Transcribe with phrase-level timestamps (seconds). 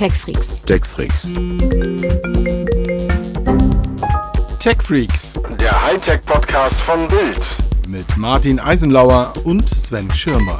[0.00, 0.64] TechFreaks.
[0.64, 1.30] TechFreaks.
[4.58, 7.46] TechFreaks Der Hightech-Podcast von Bild.
[7.86, 10.58] mit Martin Eisenlauer und Sven Schirmer.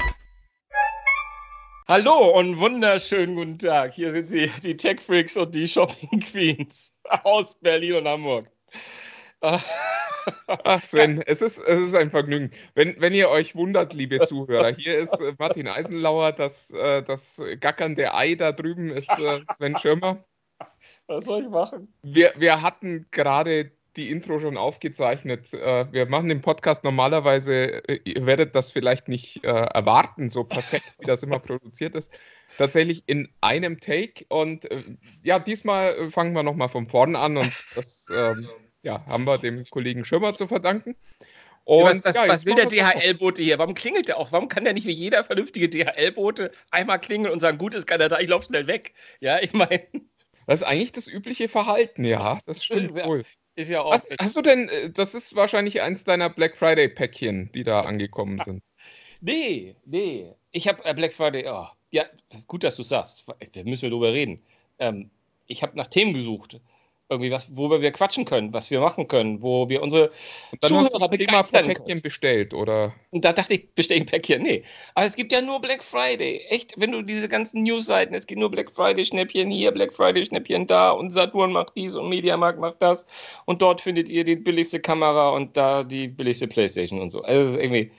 [1.89, 3.95] Hallo und wunderschönen guten Tag.
[3.95, 6.93] Hier sind sie, die Tech Freaks und die Shopping Queens
[7.25, 8.47] aus Berlin und Hamburg.
[9.41, 12.51] Ach Sven, es ist, es ist ein Vergnügen.
[12.75, 17.41] Wenn, wenn ihr euch wundert, liebe Zuhörer, hier ist äh, Martin Eisenlauer, das, äh, das
[17.61, 20.25] gackernde Ei da drüben ist äh, Sven Schirmer.
[21.07, 21.93] Was soll ich machen?
[22.03, 25.53] Wir, wir hatten gerade die Intro schon aufgezeichnet.
[25.53, 31.25] Wir machen den Podcast normalerweise, ihr werdet das vielleicht nicht erwarten, so perfekt, wie das
[31.25, 32.13] immer produziert ist.
[32.57, 34.27] Tatsächlich in einem Take.
[34.29, 34.69] Und
[35.25, 38.49] ja, diesmal fangen wir nochmal von vorne an und das ähm,
[38.83, 40.97] ja, haben wir dem Kollegen Schirmer zu verdanken.
[41.65, 43.59] Und, was was, ja, was will der DHL-Bote hier?
[43.59, 44.33] Warum klingelt der auch?
[44.33, 48.09] Warum kann der nicht wie jeder vernünftige DHL-Bote einmal klingeln und sagen, gut, ist keiner
[48.09, 48.95] da, ich laufe schnell weg?
[49.21, 49.83] Ja, ich meine,
[50.47, 53.07] Das ist eigentlich das übliche Verhalten, ja, das stimmt Ja.
[53.07, 53.25] wohl.
[53.55, 53.93] ist ja auch.
[53.93, 58.41] Hast, hast du denn, äh, das ist wahrscheinlich eins deiner Black Friday-Päckchen, die da angekommen
[58.45, 58.63] sind.
[59.21, 60.33] Nee, nee.
[60.51, 61.47] Ich habe äh, Black Friday.
[61.47, 62.05] Oh, ja,
[62.47, 63.27] gut, dass du sagst.
[63.53, 64.41] Da müssen wir drüber reden.
[64.79, 65.11] Ähm,
[65.47, 66.59] ich habe nach Themen gesucht.
[67.11, 70.13] Irgendwie was, worüber wir quatschen können, was wir machen können, wo wir unsere
[70.53, 71.75] Und dann Zuhörer begeistern können.
[71.75, 72.95] Päckchen bestellt, oder?
[73.11, 74.41] Und da dachte ich, bestell ein Päckchen.
[74.45, 74.63] Nee.
[74.95, 76.47] Aber es gibt ja nur Black Friday.
[76.51, 80.25] Echt, wenn du diese ganzen Newsseiten, es gibt nur Black Friday Schnäppchen hier, Black Friday
[80.25, 83.05] Schnäppchen da und Saturn macht dies und Mediamarkt macht das.
[83.45, 87.23] Und dort findet ihr die billigste Kamera und da die billigste Playstation und so.
[87.23, 87.91] Also es ist irgendwie,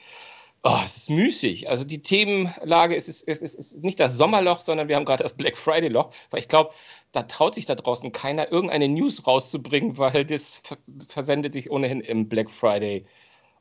[0.63, 1.69] oh, es ist müßig.
[1.69, 5.23] Also die Themenlage ist, ist, ist, ist, ist nicht das Sommerloch, sondern wir haben gerade
[5.23, 6.71] das Black Friday Loch, weil ich glaube,
[7.11, 12.01] da traut sich da draußen keiner, irgendeine News rauszubringen, weil das ver versendet sich ohnehin
[12.01, 13.05] im Black Friday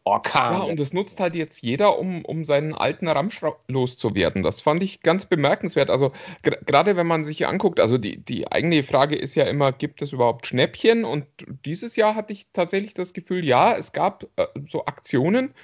[0.04, 0.54] Orkan.
[0.54, 4.42] Ja, und das nutzt halt jetzt jeder, um, um seinen alten Ramsch ra- loszuwerden.
[4.42, 5.90] Das fand ich ganz bemerkenswert.
[5.90, 6.12] Also
[6.42, 10.00] gerade wenn man sich hier anguckt, also die, die eigene Frage ist ja immer, gibt
[10.00, 11.04] es überhaupt Schnäppchen?
[11.04, 11.26] Und
[11.66, 15.54] dieses Jahr hatte ich tatsächlich das Gefühl, ja, es gab äh, so Aktionen,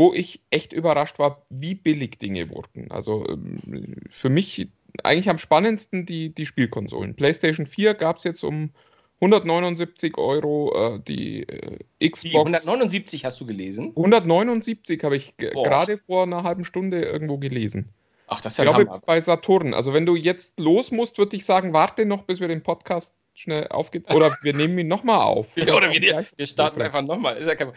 [0.00, 2.90] wo ich echt überrascht war, wie billig Dinge wurden.
[2.90, 4.68] Also ähm, für mich
[5.04, 7.14] eigentlich am spannendsten die, die Spielkonsolen.
[7.16, 8.70] PlayStation 4 gab es jetzt um
[9.20, 12.34] 179 Euro, äh, die äh, Xbox.
[12.34, 13.88] 179 hast du gelesen?
[13.88, 17.90] 179 habe ich gerade vor einer halben Stunde irgendwo gelesen.
[18.26, 19.02] Ach, das ist Ich ja ein glaube Hammer.
[19.04, 19.74] bei Saturn.
[19.74, 23.12] Also wenn du jetzt los musst, würde ich sagen, warte noch, bis wir den Podcast
[23.34, 24.12] schnell aufgeht.
[24.12, 25.48] Oder wir nehmen ihn nochmal auf.
[25.56, 27.36] Ja, oder wir, Gleich- wir starten einfach nochmal.
[27.36, 27.72] Ist ja kein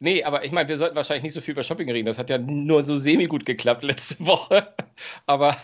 [0.00, 2.06] Nee, aber ich meine, wir sollten wahrscheinlich nicht so viel über Shopping reden.
[2.06, 4.72] Das hat ja nur so semi-gut geklappt letzte Woche.
[5.26, 5.56] Aber,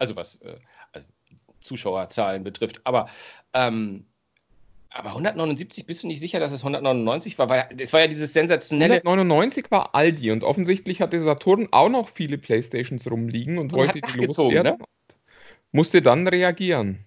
[0.00, 0.56] also was äh,
[0.92, 1.06] also
[1.60, 2.80] Zuschauerzahlen betrifft.
[2.82, 3.08] Aber,
[3.54, 4.04] ähm,
[4.90, 7.48] aber 179, bist du nicht sicher, dass es 199 war?
[7.48, 8.94] Weil es war ja dieses sensationelle.
[8.96, 14.00] 199 war Aldi und offensichtlich hatte Saturn auch noch viele Playstations rumliegen und, Und wollte
[14.00, 14.78] die loswerden.
[14.78, 14.84] ne?
[15.70, 17.04] Musste dann reagieren.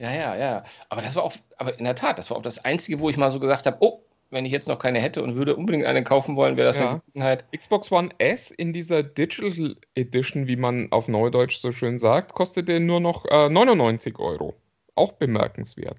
[0.00, 0.64] Ja, ja, ja.
[0.88, 3.18] Aber das war auch, aber in der Tat, das war auch das Einzige, wo ich
[3.18, 4.00] mal so gesagt habe: Oh,
[4.30, 6.90] wenn ich jetzt noch keine hätte und würde unbedingt eine kaufen wollen, wäre das Ja.
[6.90, 7.44] eine Gelegenheit.
[7.54, 12.80] Xbox One S in dieser Digital Edition, wie man auf Neudeutsch so schön sagt, kostete
[12.80, 14.54] nur noch äh, 99 Euro.
[14.94, 15.98] Auch bemerkenswert.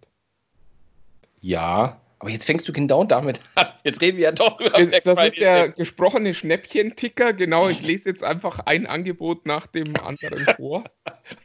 [1.42, 3.68] Ja, aber jetzt fängst du genau damit an.
[3.84, 7.34] Jetzt reden wir ja doch über Black Das ist der gesprochene Schnäppchen-Ticker.
[7.34, 10.84] Genau, ich lese jetzt einfach ein Angebot nach dem anderen vor.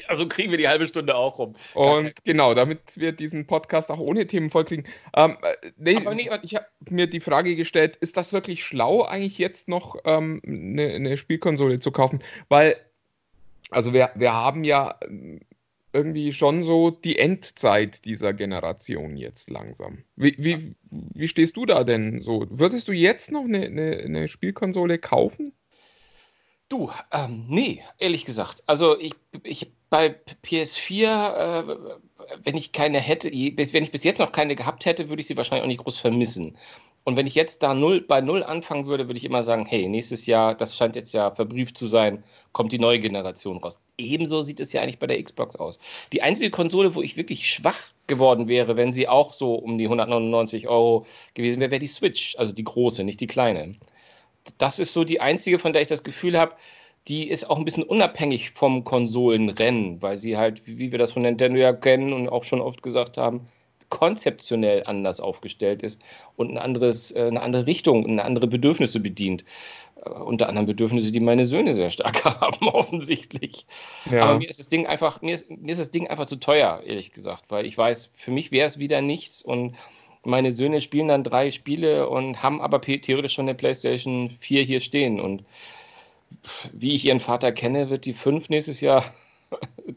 [0.08, 1.54] Also kriegen wir die halbe Stunde auch rum.
[1.74, 4.86] Und genau, damit wir diesen Podcast auch ohne Themen vollkriegen.
[5.14, 9.04] Ähm, äh, nee, Aber nee, ich habe mir die Frage gestellt, ist das wirklich schlau,
[9.04, 12.20] eigentlich jetzt noch ähm, eine, eine Spielkonsole zu kaufen?
[12.48, 12.76] Weil,
[13.70, 15.40] also wir, wir haben ja ähm,
[15.96, 20.04] irgendwie schon so die Endzeit dieser Generation jetzt langsam.
[20.14, 22.46] Wie, wie, wie stehst du da denn so?
[22.50, 25.52] Würdest du jetzt noch eine, eine, eine Spielkonsole kaufen?
[26.68, 28.62] Du, ähm, nee, ehrlich gesagt.
[28.66, 30.14] Also ich, ich bei
[30.44, 31.76] PS4, äh,
[32.42, 35.36] wenn ich keine hätte, wenn ich bis jetzt noch keine gehabt hätte, würde ich sie
[35.36, 36.58] wahrscheinlich auch nicht groß vermissen.
[37.04, 39.86] Und wenn ich jetzt da null, bei null anfangen würde, würde ich immer sagen, hey,
[39.88, 42.24] nächstes Jahr, das scheint jetzt ja verbrieft zu sein,
[42.56, 43.78] kommt die neue Generation raus.
[43.98, 45.78] Ebenso sieht es ja eigentlich bei der Xbox aus.
[46.14, 47.76] Die einzige Konsole, wo ich wirklich schwach
[48.06, 51.04] geworden wäre, wenn sie auch so um die 199 Euro
[51.34, 53.74] gewesen wäre, wäre die Switch, also die große, nicht die kleine.
[54.56, 56.54] Das ist so die einzige, von der ich das Gefühl habe,
[57.08, 61.22] die ist auch ein bisschen unabhängig vom Konsolenrennen, weil sie halt, wie wir das von
[61.22, 63.46] Nintendo ja kennen und auch schon oft gesagt haben,
[63.88, 66.02] konzeptionell anders aufgestellt ist
[66.36, 69.44] und ein anderes, äh, eine andere Richtung, eine andere Bedürfnisse bedient.
[70.04, 73.66] Äh, Unter anderem Bedürfnisse, die meine Söhne sehr stark haben, offensichtlich.
[74.24, 76.82] Aber mir ist das Ding einfach, mir ist, mir ist das Ding einfach zu teuer,
[76.84, 79.74] ehrlich gesagt, weil ich weiß, für mich wäre es wieder nichts und
[80.26, 84.80] meine Söhne spielen dann drei Spiele und haben aber theoretisch schon eine PlayStation 4 hier
[84.80, 85.20] stehen.
[85.20, 85.44] Und
[86.72, 89.04] wie ich ihren Vater kenne, wird die 5 nächstes Jahr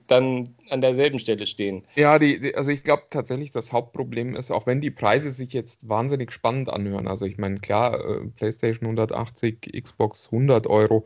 [0.07, 1.83] dann an derselben Stelle stehen.
[1.95, 5.53] Ja, die, die, also ich glaube tatsächlich, das Hauptproblem ist, auch wenn die Preise sich
[5.53, 11.05] jetzt wahnsinnig spannend anhören, also ich meine, klar, äh, PlayStation 180, Xbox 100 Euro,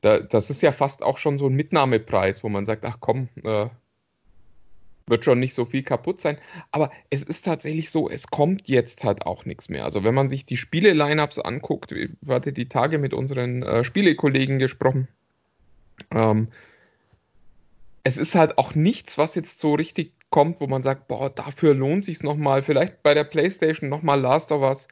[0.00, 3.28] da, das ist ja fast auch schon so ein Mitnahmepreis, wo man sagt, ach komm,
[3.44, 3.68] äh,
[5.06, 6.38] wird schon nicht so viel kaputt sein.
[6.70, 9.84] Aber es ist tatsächlich so, es kommt jetzt halt auch nichts mehr.
[9.84, 14.58] Also wenn man sich die Spiele-Lineups anguckt, ich hatte die Tage mit unseren äh, Spielekollegen
[14.58, 15.08] gesprochen,
[16.12, 16.48] ähm,
[18.04, 21.74] es ist halt auch nichts, was jetzt so richtig kommt, wo man sagt, boah, dafür
[21.74, 24.88] lohnt sich nochmal, vielleicht bei der Playstation nochmal Last of Us.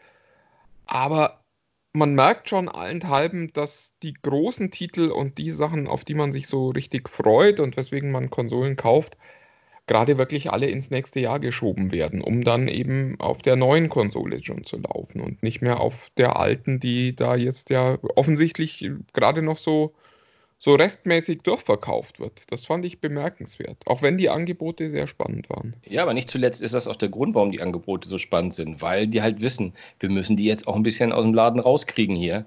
[0.86, 1.44] Aber
[1.92, 6.46] man merkt schon allenthalben, dass die großen Titel und die Sachen, auf die man sich
[6.48, 9.16] so richtig freut und weswegen man Konsolen kauft,
[9.86, 14.42] gerade wirklich alle ins nächste Jahr geschoben werden, um dann eben auf der neuen Konsole
[14.44, 19.42] schon zu laufen und nicht mehr auf der alten, die da jetzt ja offensichtlich gerade
[19.42, 19.94] noch so
[20.58, 22.42] so restmäßig durchverkauft wird.
[22.50, 25.74] Das fand ich bemerkenswert, auch wenn die Angebote sehr spannend waren.
[25.86, 28.82] Ja, aber nicht zuletzt ist das auch der Grund, warum die Angebote so spannend sind,
[28.82, 32.16] weil die halt wissen, wir müssen die jetzt auch ein bisschen aus dem Laden rauskriegen
[32.16, 32.44] hier.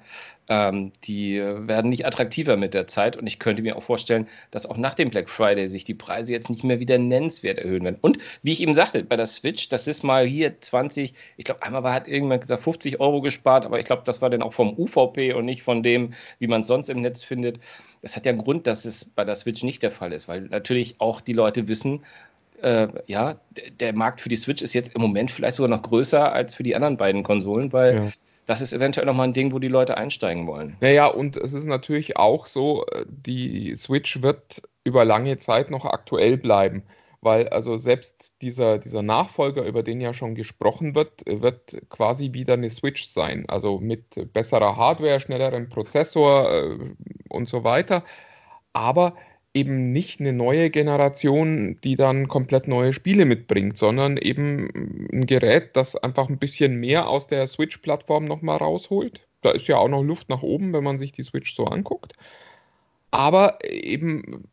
[0.54, 4.66] Ähm, die werden nicht attraktiver mit der Zeit und ich könnte mir auch vorstellen, dass
[4.66, 8.00] auch nach dem Black Friday sich die Preise jetzt nicht mehr wieder nennenswert erhöhen werden.
[8.02, 11.64] Und wie ich eben sagte, bei der Switch, das ist mal hier 20, ich glaube,
[11.64, 14.52] einmal war, hat irgendjemand gesagt 50 Euro gespart, aber ich glaube, das war dann auch
[14.52, 17.62] vom UVP und nicht von dem, wie man es sonst im Netz findet.
[18.02, 20.42] Das hat ja einen Grund, dass es bei der Switch nicht der Fall ist, weil
[20.42, 22.04] natürlich auch die Leute wissen,
[22.62, 23.40] äh, ja,
[23.80, 26.64] der Markt für die Switch ist jetzt im Moment vielleicht sogar noch größer als für
[26.64, 28.12] die anderen beiden Konsolen, weil ja.
[28.52, 30.78] Das ist eventuell nochmal ein Ding, wo die Leute einsteigen wollen.
[30.82, 35.86] Naja, und es ist natürlich auch so, äh, die Switch wird über lange Zeit noch
[35.86, 36.84] aktuell bleiben
[37.22, 42.54] weil also selbst dieser, dieser Nachfolger, über den ja schon gesprochen wird, wird quasi wieder
[42.54, 46.78] eine Switch sein, also mit besserer Hardware, schnellerem Prozessor äh,
[47.30, 48.04] und so weiter,
[48.74, 49.16] aber
[49.54, 55.76] eben nicht eine neue Generation, die dann komplett neue Spiele mitbringt, sondern eben ein Gerät,
[55.76, 59.28] das einfach ein bisschen mehr aus der Switch-Plattform nochmal rausholt.
[59.42, 62.14] Da ist ja auch noch Luft nach oben, wenn man sich die Switch so anguckt.
[63.12, 64.46] Aber eben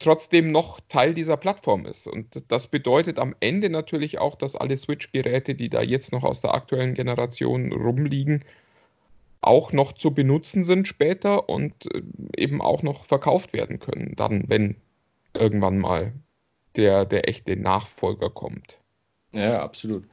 [0.00, 2.08] trotzdem noch Teil dieser Plattform ist.
[2.08, 6.40] Und das bedeutet am Ende natürlich auch, dass alle Switch-Geräte, die da jetzt noch aus
[6.40, 8.42] der aktuellen Generation rumliegen,
[9.42, 12.02] auch noch zu benutzen sind später und äh,
[12.36, 14.76] eben auch noch verkauft werden können, dann, wenn
[15.34, 16.12] irgendwann mal
[16.76, 18.78] der, der echte Nachfolger kommt.
[19.32, 20.04] Ja, absolut.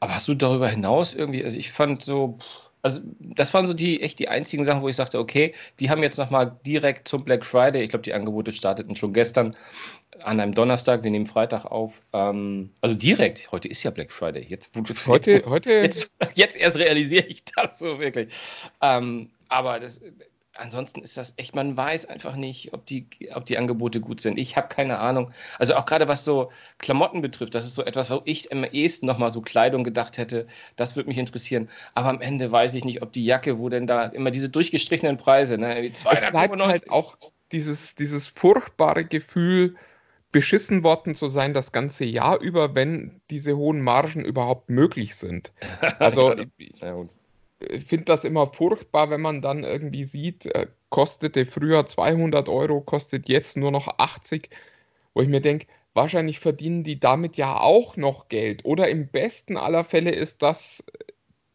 [0.00, 2.38] Aber hast du darüber hinaus irgendwie, also ich fand so,
[2.86, 6.04] also das waren so die echt die einzigen Sachen, wo ich sagte, okay, die haben
[6.04, 9.56] jetzt nochmal direkt zum Black Friday, ich glaube, die Angebote starteten schon gestern
[10.22, 12.00] an einem Donnerstag, wir nehmen Freitag auf.
[12.12, 14.46] Ähm, also direkt, heute ist ja Black Friday.
[14.48, 14.70] Jetzt,
[15.08, 15.70] heute, jetzt, heute?
[15.82, 18.32] Jetzt, jetzt erst realisiere ich das so wirklich.
[18.80, 20.00] Ähm, aber das,
[20.58, 24.38] ansonsten ist das echt, man weiß einfach nicht, ob die, ob die Angebote gut sind.
[24.38, 25.32] Ich habe keine Ahnung.
[25.58, 29.06] Also auch gerade was so Klamotten betrifft, das ist so etwas, wo ich am ehesten
[29.06, 31.68] nochmal so Kleidung gedacht hätte, das würde mich interessieren.
[31.94, 35.16] Aber am Ende weiß ich nicht, ob die Jacke, wo denn da immer diese durchgestrichenen
[35.16, 36.60] Preise, ne, wie 295.
[36.60, 37.16] Es halt auch
[37.52, 39.76] dieses, dieses furchtbare Gefühl,
[40.32, 45.52] beschissen worden zu sein das ganze Jahr über, wenn diese hohen Margen überhaupt möglich sind.
[45.98, 47.06] Also ja,
[47.60, 53.28] finde das immer furchtbar, wenn man dann irgendwie sieht, äh, kostete früher 200 Euro, kostet
[53.28, 54.50] jetzt nur noch 80,
[55.14, 58.64] wo ich mir denke, wahrscheinlich verdienen die damit ja auch noch Geld.
[58.64, 60.84] Oder im besten aller Fälle ist das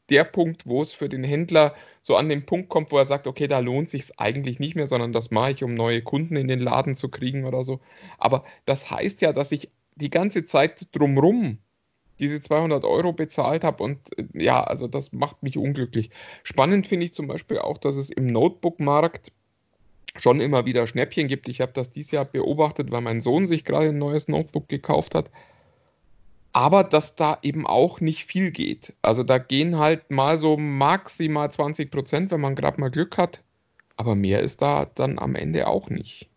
[0.10, 3.27] der Punkt, wo es für den Händler so an den Punkt kommt, wo er sagt,
[3.27, 6.48] okay, da lohnt sich eigentlich nicht mehr, sondern das mache ich, um neue Kunden in
[6.48, 7.79] den Laden zu kriegen oder so.
[8.17, 11.60] Aber das heißt ja, dass ich die ganze Zeit drumrum
[12.22, 13.84] diese 200 Euro bezahlt habe.
[13.84, 16.10] Und äh, ja, also das macht mich unglücklich.
[16.44, 19.32] Spannend finde ich zum Beispiel auch, dass es im Notebook-Markt
[20.20, 21.50] schon immer wieder Schnäppchen gibt.
[21.50, 25.16] Ich habe das dieses Jahr beobachtet, weil mein Sohn sich gerade ein neues Notebook gekauft
[25.16, 25.30] hat.
[26.54, 28.94] Aber dass da eben auch nicht viel geht.
[29.01, 33.42] Also da gehen halt mal so maximal 20 Prozent, wenn man gerade mal Glück hat.
[33.96, 36.30] Aber mehr ist da dann am Ende auch nicht.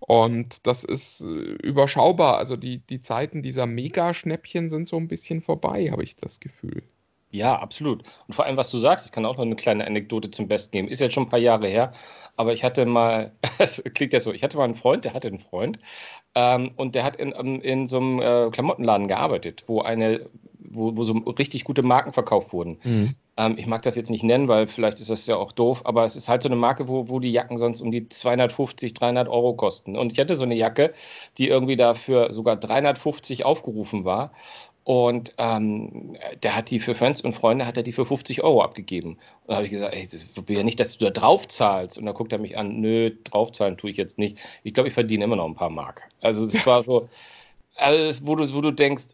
[0.00, 2.38] Und das ist äh, überschaubar.
[2.38, 6.82] Also die, die Zeiten dieser Mega-Schnäppchen sind so ein bisschen vorbei, habe ich das Gefühl.
[7.30, 8.02] Ja, absolut.
[8.28, 10.72] Und vor allem, was du sagst, ich kann auch noch eine kleine Anekdote zum Besten
[10.72, 10.88] geben.
[10.88, 11.92] Ist jetzt schon ein paar Jahre her,
[12.36, 15.28] aber ich hatte mal, es klingt ja so, ich hatte mal einen Freund, der hatte
[15.28, 15.78] einen Freund
[16.34, 21.04] ähm, und der hat in, in so einem äh, Klamottenladen gearbeitet, wo eine, wo, wo
[21.04, 22.78] so richtig gute Marken verkauft wurden.
[22.84, 23.14] Mhm.
[23.36, 26.04] Ähm, ich mag das jetzt nicht nennen, weil vielleicht ist das ja auch doof, aber
[26.04, 29.28] es ist halt so eine Marke, wo, wo die Jacken sonst um die 250, 300
[29.28, 29.96] Euro kosten.
[29.96, 30.94] Und ich hatte so eine Jacke,
[31.38, 34.32] die irgendwie dafür sogar 350 aufgerufen war.
[34.84, 38.62] Und ähm, der hat die für Fans und Freunde hat er die für 50 Euro
[38.62, 39.14] abgegeben.
[39.14, 41.98] Und da habe ich gesagt, ey, das will ja nicht, dass du da drauf zahlst.
[41.98, 44.38] Und dann guckt er mich an, nö, draufzahlen tue ich jetzt nicht.
[44.62, 46.08] Ich glaube, ich verdiene immer noch ein paar Mark.
[46.20, 47.08] Also es war so,
[47.74, 49.06] also das, wo, du, wo du denkst,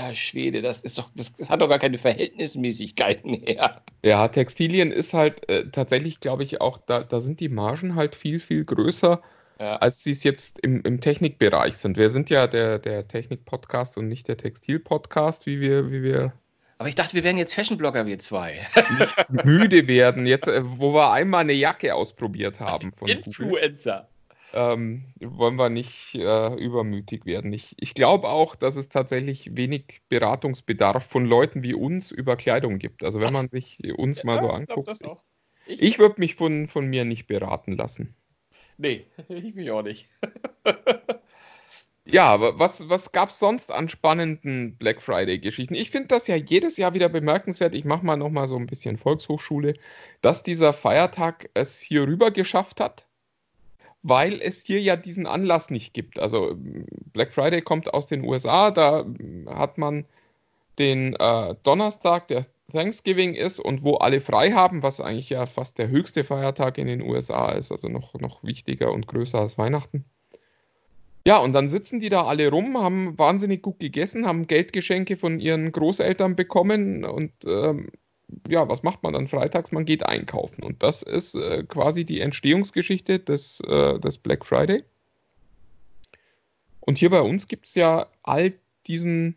[0.00, 3.82] alter Schwede, das ist doch, das, das, hat doch gar keine Verhältnismäßigkeit mehr.
[4.04, 8.14] Ja, Textilien ist halt äh, tatsächlich, glaube ich, auch, da, da sind die Margen halt
[8.14, 9.22] viel, viel größer
[9.58, 9.76] ja.
[9.76, 11.96] als sie es jetzt im, im Technikbereich sind.
[11.96, 16.32] Wir sind ja der, der Technik-Podcast und nicht der Textil-Podcast, wie wir, wie wir.
[16.78, 18.66] Aber ich dachte, wir wären jetzt Fashion-Blogger, wir zwei.
[18.98, 22.92] Nicht müde werden, jetzt, äh, wo wir einmal eine Jacke ausprobiert haben.
[22.92, 24.08] Von Influencer.
[24.56, 27.52] Ähm, wollen wir nicht äh, übermütig werden.
[27.52, 32.78] Ich, ich glaube auch, dass es tatsächlich wenig Beratungsbedarf von Leuten wie uns über Kleidung
[32.78, 33.02] gibt.
[33.02, 34.88] Also wenn man sich uns ja, mal so anguckt.
[34.88, 35.00] Ich,
[35.66, 38.14] ich, ich würde mich von, von mir nicht beraten lassen.
[38.78, 40.08] Nee, ich mich auch nicht.
[42.04, 45.74] ja, aber was, was gab es sonst an spannenden Black Friday-Geschichten?
[45.74, 47.74] Ich finde das ja jedes Jahr wieder bemerkenswert.
[47.74, 49.74] Ich mache mal nochmal so ein bisschen Volkshochschule,
[50.20, 53.08] dass dieser Feiertag es hier rüber geschafft hat,
[54.04, 56.20] weil es hier ja diesen Anlass nicht gibt.
[56.20, 56.54] Also
[57.14, 59.06] Black Friday kommt aus den USA, da
[59.46, 60.04] hat man
[60.78, 65.78] den äh, Donnerstag, der Thanksgiving ist und wo alle frei haben, was eigentlich ja fast
[65.78, 70.04] der höchste Feiertag in den USA ist, also noch, noch wichtiger und größer als Weihnachten.
[71.26, 75.40] Ja, und dann sitzen die da alle rum, haben wahnsinnig gut gegessen, haben Geldgeschenke von
[75.40, 77.88] ihren Großeltern bekommen und ähm,
[78.48, 79.72] ja, was macht man dann freitags?
[79.72, 80.62] Man geht einkaufen.
[80.62, 84.84] Und das ist äh, quasi die Entstehungsgeschichte des, äh, des Black Friday.
[86.80, 88.52] Und hier bei uns gibt es ja all
[88.86, 89.36] diesen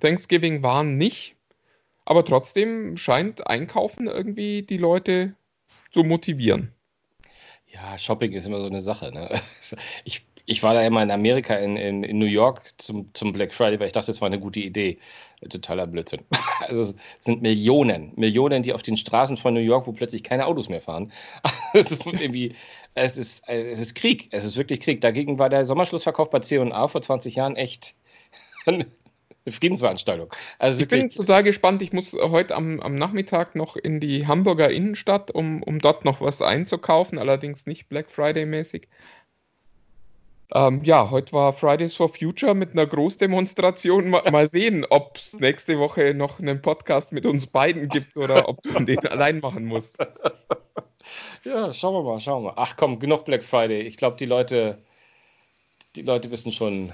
[0.00, 1.36] Thanksgiving-Waren nicht.
[2.04, 5.34] Aber trotzdem scheint Einkaufen irgendwie die Leute
[5.90, 6.72] zu motivieren.
[7.72, 9.10] Ja, Shopping ist immer so eine Sache.
[9.12, 9.40] Ne?
[10.04, 13.54] Ich, ich war da immer in Amerika, in, in, in New York zum, zum Black
[13.54, 14.98] Friday, weil ich dachte, das war eine gute Idee.
[15.48, 16.22] Totaler Blödsinn.
[16.60, 20.46] Also es sind Millionen, Millionen, die auf den Straßen von New York, wo plötzlich keine
[20.46, 21.12] Autos mehr fahren.
[21.74, 22.54] Es ist, irgendwie,
[22.94, 25.00] es ist, es ist Krieg, es ist wirklich Krieg.
[25.00, 27.96] Dagegen war der Sommerschlussverkauf bei C&A vor 20 Jahren echt
[28.66, 28.86] eine
[29.48, 30.32] Friedensveranstaltung.
[30.58, 31.82] Also ich bin total gespannt.
[31.82, 36.20] Ich muss heute am, am Nachmittag noch in die Hamburger Innenstadt, um, um dort noch
[36.20, 38.88] was einzukaufen, allerdings nicht Black Friday mäßig.
[40.54, 44.08] Ähm, ja, heute war Fridays for Future mit einer Großdemonstration.
[44.08, 48.48] Mal, mal sehen, ob es nächste Woche noch einen Podcast mit uns beiden gibt oder
[48.48, 49.98] ob du den allein machen musst.
[51.42, 52.54] Ja, schauen wir mal, schauen wir mal.
[52.56, 53.82] Ach komm, genug Black Friday.
[53.82, 54.78] Ich glaube, die Leute,
[55.96, 56.92] die Leute wissen schon,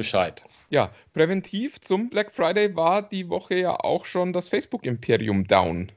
[0.00, 0.42] Bescheid.
[0.70, 5.92] Ja, präventiv zum Black Friday war die Woche ja auch schon das Facebook-Imperium down.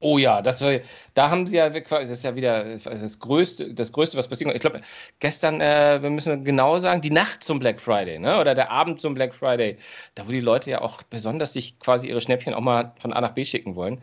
[0.00, 0.74] Oh ja, das war,
[1.14, 4.54] da haben sie ja, das ist ja wieder das Größte, das Größte, was passiert.
[4.54, 4.82] Ich glaube,
[5.18, 8.38] gestern, äh, wir müssen genau sagen, die Nacht zum Black Friday, ne?
[8.40, 9.76] oder der Abend zum Black Friday,
[10.14, 13.20] da wo die Leute ja auch besonders sich quasi ihre Schnäppchen auch mal von A
[13.20, 14.00] nach B schicken wollen.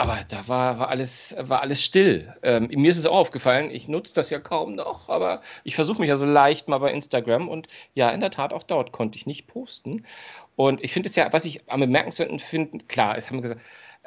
[0.00, 2.32] Aber da war, war, alles, war alles still.
[2.44, 6.00] Ähm, mir ist es auch aufgefallen, ich nutze das ja kaum noch, aber ich versuche
[6.00, 9.18] mich ja so leicht mal bei Instagram und ja, in der Tat, auch dort konnte
[9.18, 10.06] ich nicht posten.
[10.54, 13.60] Und ich finde es ja, was ich am bemerkenswerten finde, klar, es haben gesagt,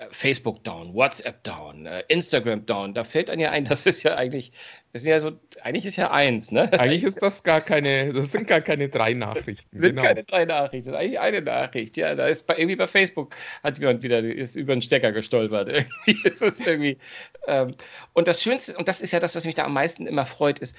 [0.09, 2.93] Facebook down, WhatsApp down, äh, Instagram down.
[2.93, 4.51] Da fällt einem ja ein, das ist ja eigentlich,
[4.93, 6.71] das ist ja so, eigentlich ist ja eins, ne?
[6.73, 9.77] Eigentlich ist das gar keine, das sind gar keine drei Nachrichten.
[9.77, 10.07] sind genau.
[10.07, 11.97] keine drei Nachrichten, das ist eigentlich eine Nachricht.
[11.97, 15.69] Ja, da ist bei, irgendwie bei Facebook hat jemand wieder ist über den Stecker gestolpert.
[16.07, 16.97] Irgendwie ist es irgendwie.
[17.47, 17.75] Ähm,
[18.13, 20.59] und das Schönste, und das ist ja das, was mich da am meisten immer freut,
[20.59, 20.75] ist,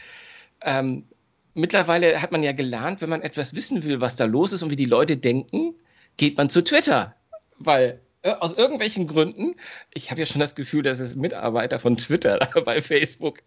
[0.62, 1.06] ähm,
[1.54, 4.70] mittlerweile hat man ja gelernt, wenn man etwas wissen will, was da los ist und
[4.70, 5.74] wie die Leute denken,
[6.16, 7.14] geht man zu Twitter.
[7.58, 9.56] Weil aus irgendwelchen Gründen,
[9.92, 13.42] ich habe ja schon das Gefühl, dass es Mitarbeiter von Twitter bei Facebook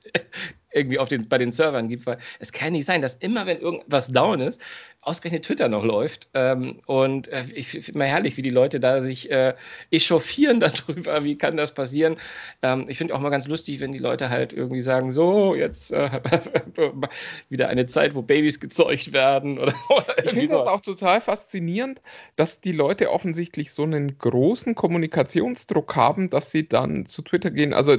[0.75, 3.60] irgendwie auf den, bei den Servern gibt, weil es kann nicht sein, dass immer, wenn
[3.60, 4.62] irgendwas down ist,
[5.05, 6.29] ausgerechnet Twitter noch läuft.
[6.34, 9.53] Ähm, und äh, ich finde mal herrlich, wie die Leute da sich äh,
[9.91, 12.17] echauffieren darüber, wie kann das passieren.
[12.62, 15.94] Ähm, ich finde auch mal ganz lustig, wenn die Leute halt irgendwie sagen, so, jetzt
[15.94, 16.10] äh,
[17.50, 19.60] wieder eine Zeit, wo Babys gezeugt werden.
[19.60, 20.58] Oder, oder ich finde so.
[20.58, 22.01] das auch total faszinierend,
[22.36, 27.74] dass die Leute offensichtlich so einen großen Kommunikationsdruck haben, dass sie dann zu Twitter gehen.
[27.74, 27.96] Also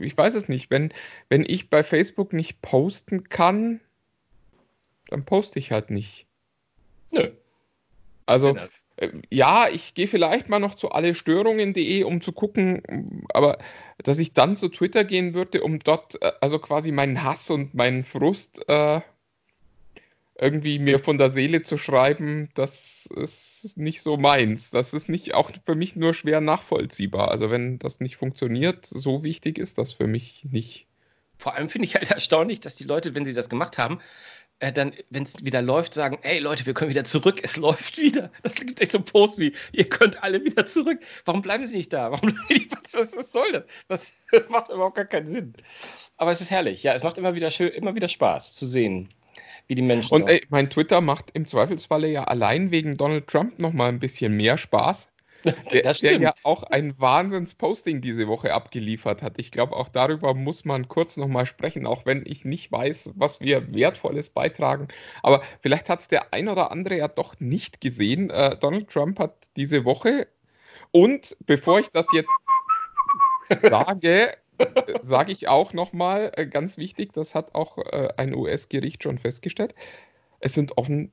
[0.00, 0.92] ich weiß es nicht, wenn,
[1.28, 3.80] wenn ich bei Facebook nicht posten kann,
[5.08, 6.26] dann poste ich halt nicht.
[7.10, 7.30] Nö.
[8.26, 8.56] Also,
[8.96, 13.58] äh, ja, ich gehe vielleicht mal noch zu allestörungen.de, um zu gucken, aber
[14.02, 17.74] dass ich dann zu Twitter gehen würde, um dort, äh, also quasi meinen Hass und
[17.74, 19.00] meinen Frust äh,
[20.40, 24.70] irgendwie mir von der Seele zu schreiben, das ist nicht so meins.
[24.70, 27.30] Das ist nicht auch für mich nur schwer nachvollziehbar.
[27.30, 30.87] Also wenn das nicht funktioniert, so wichtig ist das für mich nicht.
[31.38, 34.00] Vor allem finde ich halt erstaunlich, dass die Leute, wenn sie das gemacht haben,
[34.60, 37.98] äh, dann, wenn es wieder läuft, sagen, ey Leute, wir können wieder zurück, es läuft
[37.98, 38.30] wieder.
[38.42, 41.00] Das gibt echt so Post wie, ihr könnt alle wieder zurück.
[41.24, 42.10] Warum bleiben sie nicht da?
[42.10, 42.30] Warum,
[42.92, 43.64] was, was, soll das?
[43.86, 45.52] Was, das macht überhaupt gar keinen Sinn.
[46.16, 49.10] Aber es ist herrlich, ja, es macht immer wieder schön, immer wieder Spaß zu sehen,
[49.68, 50.14] wie die Menschen.
[50.14, 54.36] Und ey, mein Twitter macht im Zweifelsfalle ja allein wegen Donald Trump nochmal ein bisschen
[54.36, 55.08] mehr Spaß.
[55.72, 59.38] Der, der, ja auch ein Wahnsinns-Posting diese Woche abgeliefert hat.
[59.38, 63.40] Ich glaube, auch darüber muss man kurz nochmal sprechen, auch wenn ich nicht weiß, was
[63.40, 64.88] wir Wertvolles beitragen.
[65.22, 68.30] Aber vielleicht hat es der ein oder andere ja doch nicht gesehen.
[68.30, 70.26] Äh, Donald Trump hat diese Woche
[70.90, 72.32] und bevor ich das jetzt
[73.60, 74.36] sage,
[75.02, 79.74] sage ich auch nochmal, äh, ganz wichtig, das hat auch äh, ein US-Gericht schon festgestellt,
[80.40, 81.12] es sind offen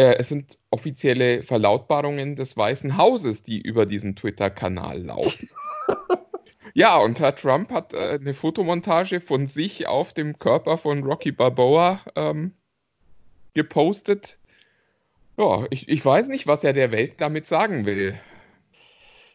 [0.00, 5.50] äh, es sind offizielle Verlautbarungen des Weißen Hauses, die über diesen Twitter-Kanal laufen.
[6.74, 11.32] ja, und Herr Trump hat äh, eine Fotomontage von sich auf dem Körper von Rocky
[11.32, 12.54] Balboa ähm,
[13.52, 14.38] gepostet.
[15.36, 18.18] Ja, ich, ich weiß nicht, was er der Welt damit sagen will.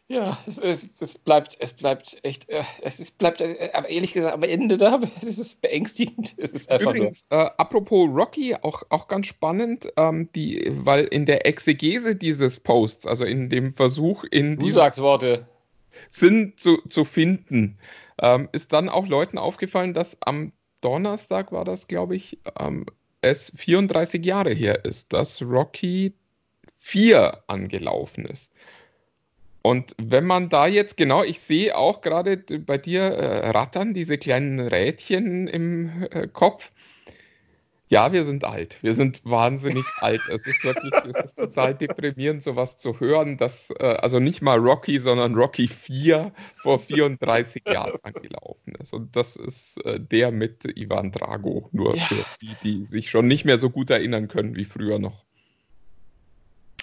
[0.07, 4.13] Ja, es, es, es, bleibt, es bleibt echt, äh, es ist, bleibt, äh, aber ehrlich
[4.13, 6.35] gesagt, am Ende da, es ist beängstigend.
[6.37, 11.25] Es ist einfach Übrigens, äh, apropos Rocky, auch, auch ganz spannend, ähm, die, weil in
[11.25, 15.47] der Exegese dieses Posts, also in dem Versuch, in du sagst Worte.
[16.11, 17.79] Sinn zu, zu finden,
[18.21, 22.85] ähm, ist dann auch Leuten aufgefallen, dass am Donnerstag war das, glaube ich, ähm,
[23.21, 26.13] es 34 Jahre her ist, dass Rocky
[26.77, 28.53] 4 angelaufen ist.
[29.65, 34.19] Und wenn man da jetzt, genau, ich sehe auch gerade bei dir äh, rattern diese
[34.19, 36.71] kleinen Rädchen im äh, Kopf.
[37.87, 38.77] Ja, wir sind alt.
[38.83, 40.21] Wir sind wahnsinnig alt.
[40.29, 44.59] Es ist wirklich, es ist total deprimierend, sowas zu hören, dass äh, also nicht mal
[44.59, 48.93] Rocky, sondern Rocky 4 vor 34 Jahren angelaufen ist.
[48.93, 52.03] Und das ist äh, der mit Ivan Drago, nur ja.
[52.03, 55.25] für die, die sich schon nicht mehr so gut erinnern können wie früher noch.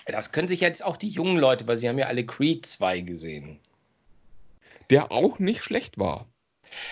[0.06, 3.00] Das können sich jetzt auch die jungen Leute, weil sie haben ja alle Creed 2
[3.00, 3.58] gesehen.
[4.90, 6.26] Der auch nicht schlecht war.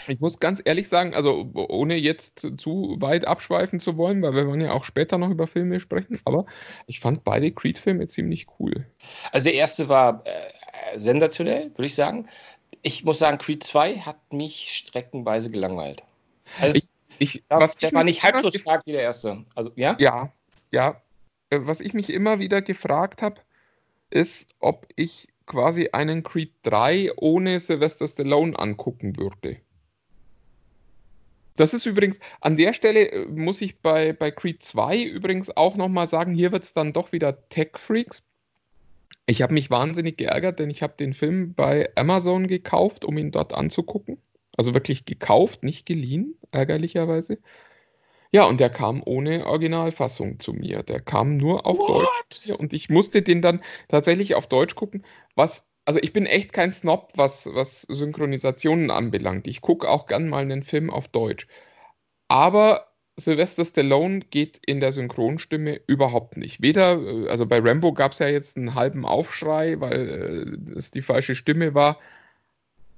[0.09, 4.47] Ich muss ganz ehrlich sagen, also ohne jetzt zu weit abschweifen zu wollen, weil wir
[4.47, 6.47] wollen ja auch später noch über Filme sprechen, aber
[6.87, 8.87] ich fand beide Creed-Filme ziemlich cool.
[9.33, 12.29] Also der erste war äh, sensationell, würde ich sagen.
[12.83, 16.03] Ich muss sagen, Creed 2 hat mich streckenweise gelangweilt.
[16.61, 19.45] Also ich, ich, der, war nicht halb so stark wie der erste.
[19.55, 19.97] Also, ja?
[19.99, 20.33] Ja,
[20.71, 21.01] ja,
[21.51, 23.41] was ich mich immer wieder gefragt habe,
[24.11, 29.61] ist, ob ich quasi einen Creed 3 ohne Sylvester Stallone angucken würde.
[31.57, 35.77] Das ist übrigens, an der Stelle äh, muss ich bei, bei Creed 2 übrigens auch
[35.77, 38.23] nochmal sagen, hier wird es dann doch wieder Tech Freaks.
[39.27, 43.31] Ich habe mich wahnsinnig geärgert, denn ich habe den Film bei Amazon gekauft, um ihn
[43.31, 44.19] dort anzugucken.
[44.57, 47.39] Also wirklich gekauft, nicht geliehen, ärgerlicherweise.
[48.33, 50.83] Ja, und der kam ohne Originalfassung zu mir.
[50.85, 52.09] Der kam nur auf What?
[52.09, 52.59] Deutsch.
[52.59, 55.05] Und ich musste den dann tatsächlich auf Deutsch gucken.
[55.35, 59.49] Was, also ich bin echt kein Snob, was, was Synchronisationen anbelangt.
[59.49, 61.49] Ich gucke auch gern mal einen Film auf Deutsch.
[62.29, 66.63] Aber Sylvester Stallone geht in der Synchronstimme überhaupt nicht.
[66.63, 70.93] Weder, äh, also bei Rambo gab es ja jetzt einen halben Aufschrei, weil äh, es
[70.93, 71.99] die falsche Stimme war.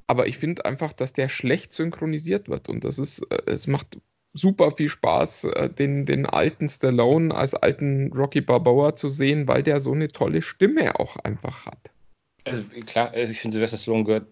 [0.06, 2.68] Aber ich finde einfach, dass der schlecht synchronisiert wird.
[2.68, 3.98] Und das ist, äh, es macht
[4.34, 9.62] super viel Spaß, äh, den, den alten Stallone als alten Rocky Balboa zu sehen, weil
[9.62, 11.90] der so eine tolle Stimme auch einfach hat.
[12.44, 14.26] Also klar, also ich finde Sylvester Stallone gehört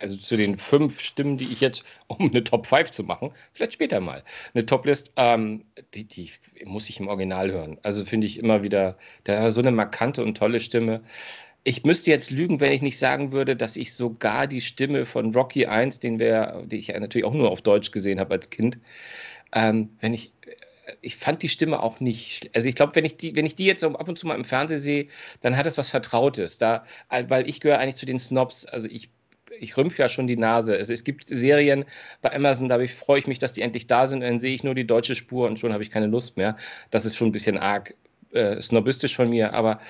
[0.00, 3.74] also zu den fünf Stimmen, die ich jetzt, um eine Top 5 zu machen, vielleicht
[3.74, 4.22] später mal,
[4.54, 6.30] eine Top-List, ähm, die, die
[6.64, 7.78] muss ich im Original hören.
[7.82, 11.00] Also finde ich immer wieder, der hat so eine markante und tolle Stimme.
[11.64, 15.34] Ich müsste jetzt lügen, wenn ich nicht sagen würde, dass ich sogar die Stimme von
[15.34, 18.78] Rocky 1, den wir, die ich natürlich auch nur auf Deutsch gesehen habe als Kind,
[19.52, 20.32] ähm, wenn ich,
[21.00, 23.66] ich fand die Stimme auch nicht, also ich glaube, wenn ich die, wenn ich die
[23.66, 25.08] jetzt ab und zu mal im Fernsehen sehe,
[25.40, 26.58] dann hat es was Vertrautes.
[26.58, 29.10] Da, weil ich gehöre eigentlich zu den Snobs, also ich
[29.60, 30.76] ich rümpfe ja schon die Nase.
[30.76, 31.84] Also es gibt Serien
[32.22, 34.20] bei Amazon, da freue ich mich, dass die endlich da sind.
[34.20, 36.56] Dann sehe ich nur die deutsche Spur und schon habe ich keine Lust mehr.
[36.92, 37.94] Das ist schon ein bisschen arg
[38.32, 39.80] äh, snobistisch von mir, aber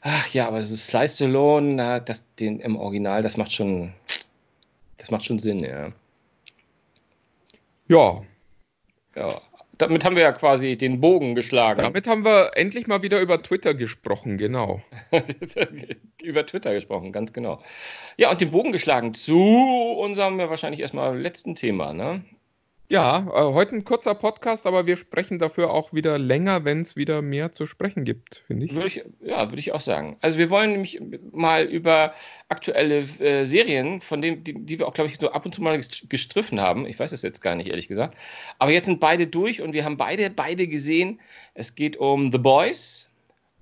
[0.00, 3.92] ach ja, aber es ist Slice Stallone, das den im Original, das macht schon,
[4.98, 5.92] das macht schon Sinn, ja.
[7.88, 8.22] Ja,
[9.16, 9.40] ja,
[9.78, 11.82] damit haben wir ja quasi den Bogen geschlagen.
[11.82, 14.82] Damit haben wir endlich mal wieder über Twitter gesprochen, genau.
[16.22, 17.60] über Twitter gesprochen, ganz genau.
[18.16, 22.22] Ja, und den Bogen geschlagen zu unserem ja wahrscheinlich erstmal letzten Thema, ne?
[22.92, 26.94] Ja, äh, heute ein kurzer Podcast, aber wir sprechen dafür auch wieder länger, wenn es
[26.94, 28.74] wieder mehr zu sprechen gibt, finde ich.
[28.74, 29.02] Würde ich.
[29.22, 30.18] Ja, würde ich auch sagen.
[30.20, 31.00] Also wir wollen nämlich
[31.32, 32.12] mal über
[32.50, 35.62] aktuelle äh, Serien, von denen, die, die wir auch, glaube ich, so ab und zu
[35.62, 36.86] mal gestriffen haben.
[36.86, 38.14] Ich weiß es jetzt gar nicht, ehrlich gesagt.
[38.58, 41.18] Aber jetzt sind beide durch und wir haben beide, beide gesehen.
[41.54, 43.08] Es geht um The Boys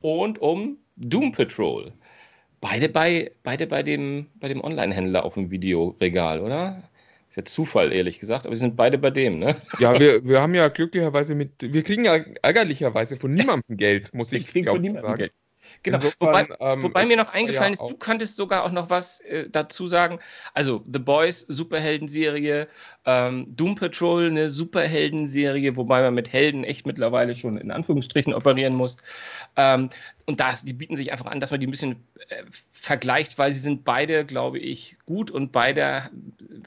[0.01, 1.93] und um Doom Patrol.
[2.61, 6.83] Beide bei, beide bei dem, bei dem Online-Händler auf dem Videoregal, oder?
[7.31, 9.57] Ist ja Zufall, ehrlich gesagt, aber die sind beide bei dem, ne?
[9.79, 14.33] Ja, wir, wir haben ja glücklicherweise mit, wir kriegen ja ärgerlicherweise von niemandem Geld, muss
[14.33, 15.17] ich, ich von niemandem sagen.
[15.17, 15.33] Geld.
[15.83, 18.91] Genau, Insofern, wobei, ähm, wobei, mir noch eingefallen ja, ist, du könntest sogar auch noch
[18.91, 20.19] was äh, dazu sagen.
[20.53, 22.69] Also The Boys, Superheldenserie,
[23.07, 28.75] ähm, Doom Patrol, eine Superheldenserie, wobei man mit Helden echt mittlerweile schon in Anführungsstrichen operieren
[28.75, 28.97] muss.
[29.57, 29.91] Ähm,
[30.31, 31.97] und das, die bieten sich einfach an, dass man die ein bisschen
[32.29, 36.09] äh, vergleicht, weil sie sind beide, glaube ich, gut und beide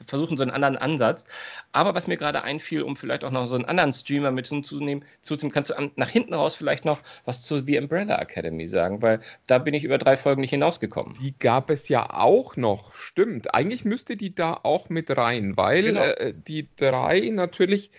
[0.06, 1.26] versuchen so einen anderen Ansatz.
[1.72, 5.06] Aber was mir gerade einfiel, um vielleicht auch noch so einen anderen Streamer mit hinzunehmen,
[5.22, 9.22] zuzunehmen, kannst du nach hinten raus vielleicht noch was zu The Umbrella Academy sagen, weil
[9.48, 11.14] da bin ich über drei Folgen nicht hinausgekommen.
[11.22, 13.56] Die gab es ja auch noch, stimmt.
[13.56, 16.02] Eigentlich müsste die da auch mit rein, weil genau.
[16.02, 17.92] äh, die drei natürlich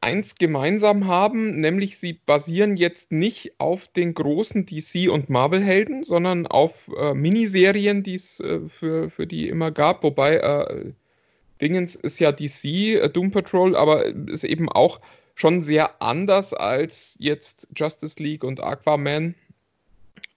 [0.00, 6.46] eins gemeinsam haben, nämlich sie basieren jetzt nicht auf den großen DC- und Marvel-Helden, sondern
[6.46, 10.04] auf äh, Miniserien, die es äh, für, für die immer gab.
[10.04, 10.92] Wobei äh,
[11.60, 15.00] Dingens ist ja DC, äh, Doom Patrol, aber ist eben auch
[15.34, 19.34] schon sehr anders als jetzt Justice League und Aquaman.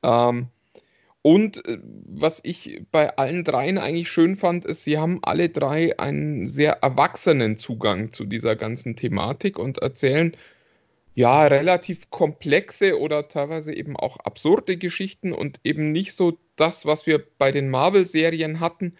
[0.04, 0.48] Ähm,
[1.22, 5.98] und äh, was ich bei allen dreien eigentlich schön fand, ist, sie haben alle drei
[6.00, 10.36] einen sehr erwachsenen Zugang zu dieser ganzen Thematik und erzählen
[11.14, 17.06] ja relativ komplexe oder teilweise eben auch absurde Geschichten und eben nicht so das, was
[17.06, 18.96] wir bei den Marvel-Serien hatten,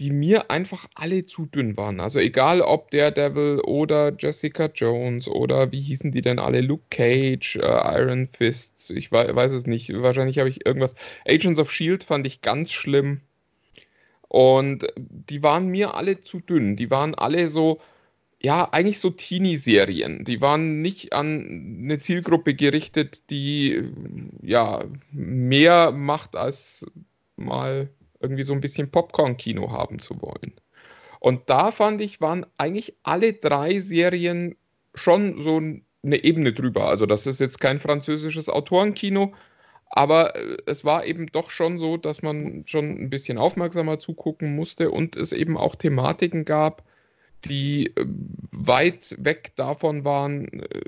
[0.00, 2.00] die mir einfach alle zu dünn waren.
[2.00, 6.84] Also egal ob der Devil oder Jessica Jones oder wie hießen die denn alle, Luke
[6.90, 10.96] Cage, äh, Iron Fists, ich weiß, weiß es nicht, wahrscheinlich habe ich irgendwas.
[11.26, 13.20] Agents of Shield fand ich ganz schlimm.
[14.28, 16.74] Und die waren mir alle zu dünn.
[16.74, 17.80] Die waren alle so,
[18.42, 20.24] ja, eigentlich so Teenie-Serien.
[20.24, 23.84] Die waren nicht an eine Zielgruppe gerichtet, die
[24.42, 26.84] ja mehr macht als
[27.36, 27.90] mal
[28.24, 30.54] irgendwie so ein bisschen Popcorn-Kino haben zu wollen.
[31.20, 34.56] Und da fand ich, waren eigentlich alle drei Serien
[34.94, 36.88] schon so eine Ebene drüber.
[36.88, 39.32] Also das ist jetzt kein französisches Autorenkino,
[39.88, 44.56] aber äh, es war eben doch schon so, dass man schon ein bisschen aufmerksamer zugucken
[44.56, 46.84] musste und es eben auch Thematiken gab,
[47.44, 48.06] die äh,
[48.50, 50.82] weit weg davon waren, äh,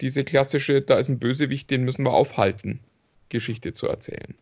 [0.00, 2.80] diese klassische, da ist ein Bösewicht, den müssen wir aufhalten,
[3.28, 4.34] Geschichte zu erzählen.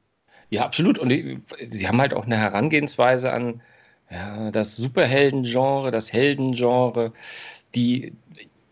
[0.53, 0.99] Ja, absolut.
[0.99, 3.63] Und die, sie haben halt auch eine Herangehensweise an
[4.11, 7.13] ja, das Superhelden-Genre, das Helden-Genre,
[7.75, 8.13] die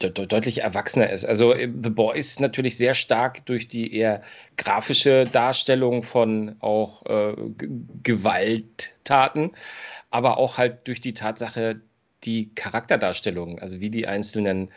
[0.03, 1.25] de de deutlich erwachsener ist.
[1.25, 4.23] Also äh, The Boys natürlich sehr stark durch die eher
[4.59, 7.35] grafische Darstellung von auch äh,
[8.03, 9.53] Gewalttaten,
[10.11, 11.81] aber auch halt durch die Tatsache,
[12.25, 14.71] die Charakterdarstellung, also wie die einzelnen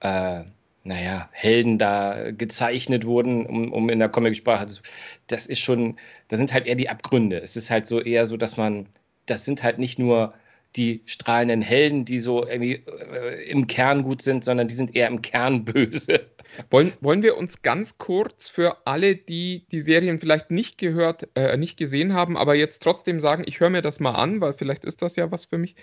[0.00, 0.44] äh,
[0.86, 4.82] naja, Helden da gezeichnet wurden, um, um in der Comic-Sprache zu.
[5.26, 5.96] Das ist schon,
[6.28, 7.38] das sind halt eher die Abgründe.
[7.38, 8.86] Es ist halt so eher so, dass man,
[9.26, 10.34] das sind halt nicht nur
[10.76, 15.08] die strahlenden Helden, die so irgendwie äh, im Kern gut sind, sondern die sind eher
[15.08, 16.26] im Kern böse.
[16.70, 21.56] Wollen, wollen wir uns ganz kurz für alle, die die Serien vielleicht nicht gehört, äh,
[21.56, 24.84] nicht gesehen haben, aber jetzt trotzdem sagen, ich höre mir das mal an, weil vielleicht
[24.84, 25.74] ist das ja was für mich,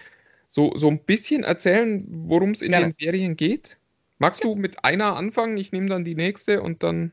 [0.49, 2.87] so, so ein bisschen erzählen, worum es in Gerne.
[2.87, 3.77] den Serien geht?
[4.19, 5.57] Magst du mit einer anfangen?
[5.57, 7.11] Ich nehme dann die nächste und dann.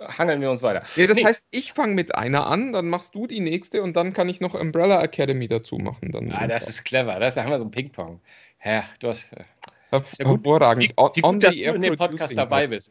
[0.00, 0.82] Hangeln wir uns weiter.
[0.96, 1.24] Nee, das nee.
[1.24, 4.40] heißt, ich fange mit einer an, dann machst du die nächste und dann kann ich
[4.40, 6.10] noch Umbrella Academy dazu machen.
[6.10, 7.20] Dann ah, das ist clever.
[7.20, 8.20] Das, da haben wir so ein Ping-Pong.
[8.64, 9.32] Ja, du hast.
[9.32, 9.44] Äh,
[9.90, 10.84] Her ja hervorragend.
[10.84, 12.90] Wie, wie gut, dass du in dem Podcast dabei bist.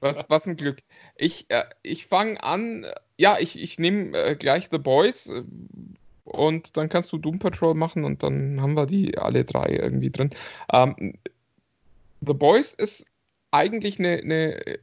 [0.00, 0.82] Was, was ein Glück.
[1.16, 2.84] Ich, äh, ich fange an,
[3.16, 5.42] ja, ich, ich nehme äh, gleich The Boys äh,
[6.24, 10.10] und dann kannst du Doom Patrol machen und dann haben wir die alle drei irgendwie
[10.10, 10.30] drin.
[10.70, 11.14] Ähm,
[12.26, 13.06] The Boys ist
[13.50, 14.78] eigentlich eine, eine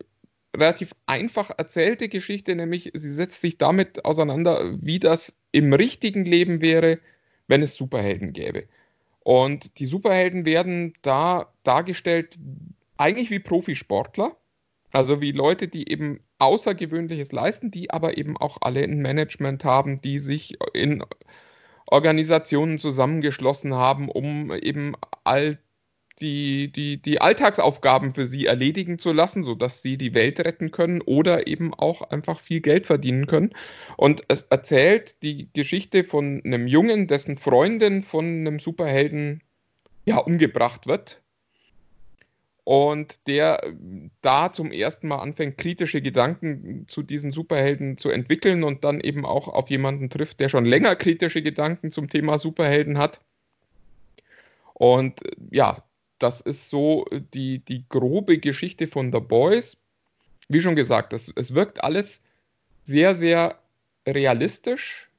[0.56, 6.62] relativ einfach erzählte Geschichte, nämlich sie setzt sich damit auseinander, wie das im richtigen Leben
[6.62, 7.00] wäre,
[7.48, 8.68] wenn es Superhelden gäbe.
[9.20, 12.38] Und die Superhelden werden da dargestellt
[12.98, 14.36] eigentlich wie Profisportler,
[14.92, 20.02] also wie Leute, die eben Außergewöhnliches leisten, die aber eben auch alle ein Management haben,
[20.02, 21.04] die sich in
[21.86, 25.60] Organisationen zusammengeschlossen haben, um eben all
[26.20, 31.02] die, die, die Alltagsaufgaben für sie erledigen zu lassen, sodass sie die Welt retten können
[31.02, 33.52] oder eben auch einfach viel Geld verdienen können.
[33.98, 39.42] Und es erzählt die Geschichte von einem Jungen, dessen Freundin von einem Superhelden
[40.06, 41.22] ja, umgebracht wird.
[42.64, 43.74] Und der äh,
[44.22, 49.26] da zum ersten Mal anfängt, kritische Gedanken zu diesen Superhelden zu entwickeln und dann eben
[49.26, 53.20] auch auf jemanden trifft, der schon länger kritische Gedanken zum Thema Superhelden hat.
[54.74, 55.84] Und äh, ja,
[56.22, 59.78] das ist so die, die grobe Geschichte von The Boys.
[60.48, 62.22] Wie schon gesagt, es, es wirkt alles
[62.84, 63.60] sehr, sehr
[64.08, 65.10] realistisch.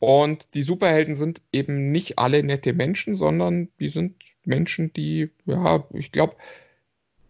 [0.00, 5.84] Und die Superhelden sind eben nicht alle nette Menschen, sondern die sind Menschen, die, ja,
[5.92, 6.36] ich glaube,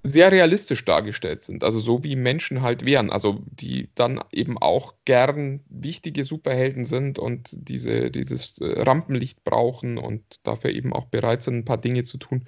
[0.02, 1.64] sehr realistisch dargestellt sind.
[1.64, 3.10] Also so wie Menschen halt wären.
[3.10, 9.98] Also die dann eben auch gern wichtige Superhelden sind und diese, dieses äh, Rampenlicht brauchen
[9.98, 12.46] und dafür eben auch bereit sind, ein paar Dinge zu tun,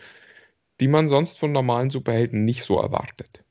[0.81, 3.45] die man sonst von normalen Superhelden nicht so erwartet.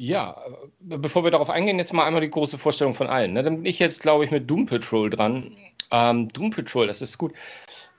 [0.00, 0.40] Ja,
[0.78, 3.32] bevor wir darauf eingehen, jetzt mal einmal die große Vorstellung von allen.
[3.32, 3.42] Ne?
[3.42, 5.56] Dann bin ich jetzt, glaube ich, mit Doom Patrol dran.
[5.90, 7.32] Ähm, Doom Patrol, das ist gut.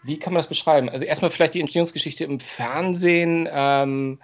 [0.01, 0.89] Wie kann man das beschreiben?
[0.89, 3.49] Also erstmal vielleicht die Entstehungsgeschichte im Fernsehen.
[3.51, 4.19] Ähm,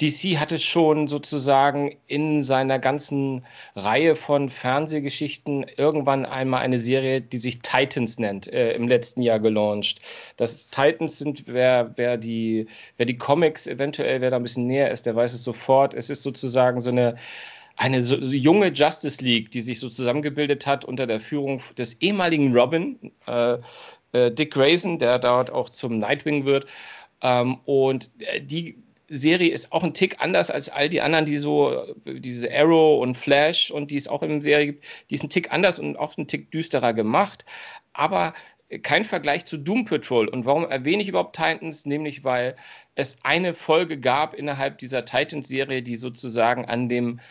[0.00, 7.38] DC hatte schon sozusagen in seiner ganzen Reihe von Fernsehgeschichten irgendwann einmal eine Serie, die
[7.38, 10.00] sich Titans nennt, äh, im letzten Jahr gelauncht.
[10.36, 14.92] Das Titans sind, wer, wer, die, wer die Comics eventuell, wer da ein bisschen näher
[14.92, 15.94] ist, der weiß es sofort.
[15.94, 17.16] Es ist sozusagen so eine
[17.78, 22.52] eine so, junge Justice League, die sich so zusammengebildet hat unter der Führung des ehemaligen
[22.52, 23.58] Robin, äh,
[24.10, 26.66] äh, Dick Grayson, der dort auch zum Nightwing wird.
[27.22, 31.38] Ähm, und äh, die Serie ist auch ein Tick anders als all die anderen, die
[31.38, 35.24] so, diese Arrow und Flash und die es auch in der Serie gibt, die ist
[35.24, 37.44] ein Tick anders und auch ein Tick düsterer gemacht,
[37.92, 38.34] aber
[38.82, 40.28] kein Vergleich zu Doom Patrol.
[40.28, 41.86] Und warum erwähne ich überhaupt Titans?
[41.86, 42.54] Nämlich, weil
[42.94, 47.22] es eine Folge gab innerhalb dieser Titans-Serie, die sozusagen an dem äh,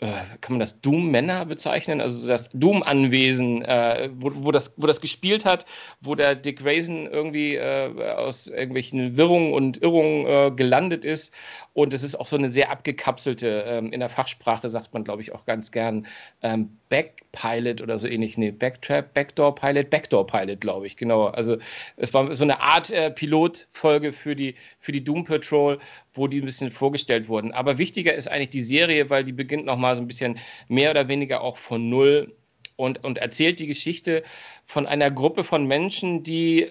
[0.00, 5.44] kann man das Doom-Männer bezeichnen, also das Doom-Anwesen, äh, wo, wo, das, wo das gespielt
[5.44, 5.66] hat,
[6.00, 11.34] wo der Dick Grayson irgendwie äh, aus irgendwelchen Wirrungen und Irrungen äh, gelandet ist.
[11.72, 15.22] Und es ist auch so eine sehr abgekapselte, ähm, in der Fachsprache sagt man, glaube
[15.22, 16.06] ich, auch ganz gern
[16.42, 18.38] ähm, Backpilot oder so ähnlich.
[18.38, 21.26] Nee, Backtrap, Backdoor-Pilot, Backdoor-Pilot, glaube ich, genau.
[21.26, 21.58] Also
[21.96, 25.78] es war so eine Art äh, Pilotfolge für die, für die Doom Patrol,
[26.14, 27.52] wo die ein bisschen vorgestellt wurden.
[27.52, 31.08] Aber wichtiger ist eigentlich die Serie, weil die beginnt nochmal so ein bisschen mehr oder
[31.08, 32.34] weniger auch von Null
[32.76, 34.22] und, und erzählt die Geschichte
[34.64, 36.70] von einer Gruppe von Menschen, die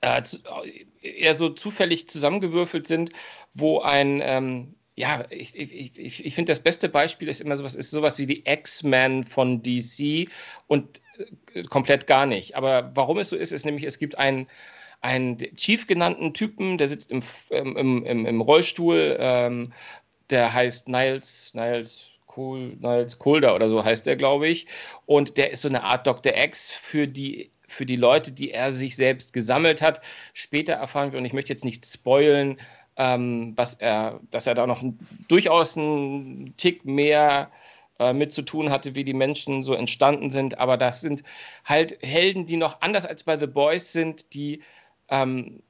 [0.00, 0.22] äh,
[1.02, 3.12] eher so zufällig zusammengewürfelt sind,
[3.54, 7.74] wo ein, ähm, ja, ich, ich, ich, ich finde, das beste Beispiel ist immer sowas,
[7.74, 10.28] ist sowas wie die X-Men von DC
[10.66, 11.00] und
[11.54, 12.56] äh, komplett gar nicht.
[12.56, 14.48] Aber warum es so ist, ist nämlich, es gibt einen
[15.02, 19.72] einen Chief genannten Typen, der sitzt im, im, im, im Rollstuhl, ähm,
[20.32, 24.66] der heißt Niles, Niles, Kohl, Niles Kolder oder so heißt der, glaube ich.
[25.06, 26.34] Und der ist so eine Art Dr.
[26.36, 30.02] X für die für die Leute, die er sich selbst gesammelt hat.
[30.34, 32.58] Später erfahren wir, und ich möchte jetzt nicht spoilen,
[32.96, 34.84] ähm, was er, dass er da noch
[35.28, 37.50] durchaus einen Tick mehr
[37.98, 40.58] äh, mit zu tun hatte, wie die Menschen so entstanden sind.
[40.58, 41.22] Aber das sind
[41.64, 44.62] halt Helden, die noch anders als bei The Boys sind, die
[45.08, 45.62] ähm,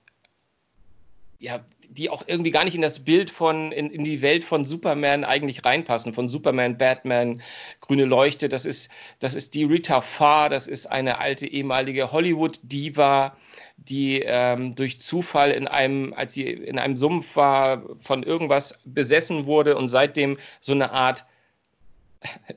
[1.39, 1.61] ja,
[1.93, 5.25] die auch irgendwie gar nicht in das Bild von, in, in die Welt von Superman
[5.25, 7.43] eigentlich reinpassen, von Superman, Batman,
[7.81, 8.49] Grüne Leuchte.
[8.49, 13.37] Das ist, das ist die Rita Farr, das ist eine alte ehemalige Hollywood-Diva,
[13.77, 19.47] die ähm, durch Zufall in einem, als sie in einem Sumpf war, von irgendwas besessen
[19.47, 21.27] wurde und seitdem so eine Art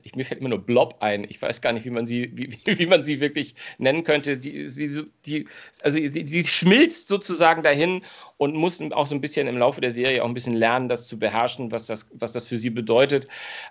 [0.02, 1.24] ich, mir fällt immer nur Blob ein.
[1.28, 4.38] Ich weiß gar nicht, wie man sie, wie, wie man sie wirklich nennen könnte.
[4.38, 5.46] Die, sie, die,
[5.82, 8.02] also sie, sie schmilzt sozusagen dahin
[8.38, 11.06] und muss auch so ein bisschen im Laufe der Serie auch ein bisschen lernen, das
[11.06, 13.28] zu beherrschen, was das, was das für sie bedeutet.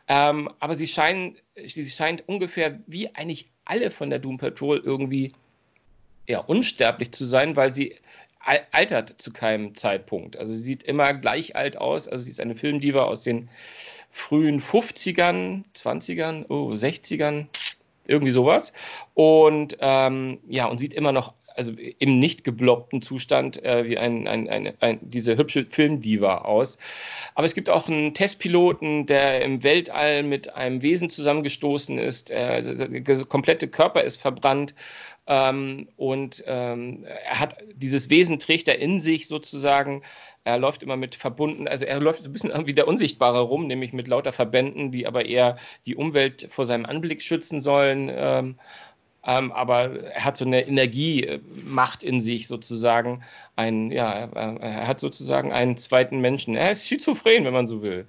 [0.07, 5.33] Ähm, aber sie scheinen, sie scheint ungefähr wie eigentlich alle von der Doom Patrol irgendwie
[6.27, 7.95] ja, unsterblich zu sein, weil sie
[8.71, 10.37] altert zu keinem Zeitpunkt.
[10.37, 12.07] Also sie sieht immer gleich alt aus.
[12.07, 13.49] Also sie ist eine Filmdiva aus den
[14.11, 17.47] frühen 50ern, 20ern, oh, 60ern,
[18.05, 18.73] irgendwie sowas.
[19.15, 24.27] Und ähm, ja, und sieht immer noch also im nicht geblockten Zustand äh, wie ein,
[24.27, 26.77] ein, ein, ein, diese hübsche Filmdiva aus.
[27.33, 32.31] Aber es gibt auch einen Testpiloten, der im Weltall mit einem Wesen zusammengestoßen ist.
[32.31, 34.75] Äh, der komplette Körper ist verbrannt
[35.27, 40.03] ähm, und ähm, er hat dieses Wesen trägt er in sich sozusagen.
[40.43, 43.93] Er läuft immer mit verbunden, also er läuft ein bisschen wie der Unsichtbare rum, nämlich
[43.93, 48.11] mit lauter Verbänden, die aber eher die Umwelt vor seinem Anblick schützen sollen.
[48.13, 48.59] Ähm,
[49.25, 53.23] ähm, aber er hat so eine Energiemacht in sich sozusagen.
[53.55, 56.55] Ein, ja, er hat sozusagen einen zweiten Menschen.
[56.55, 58.05] Er ist schizophren, wenn man so will.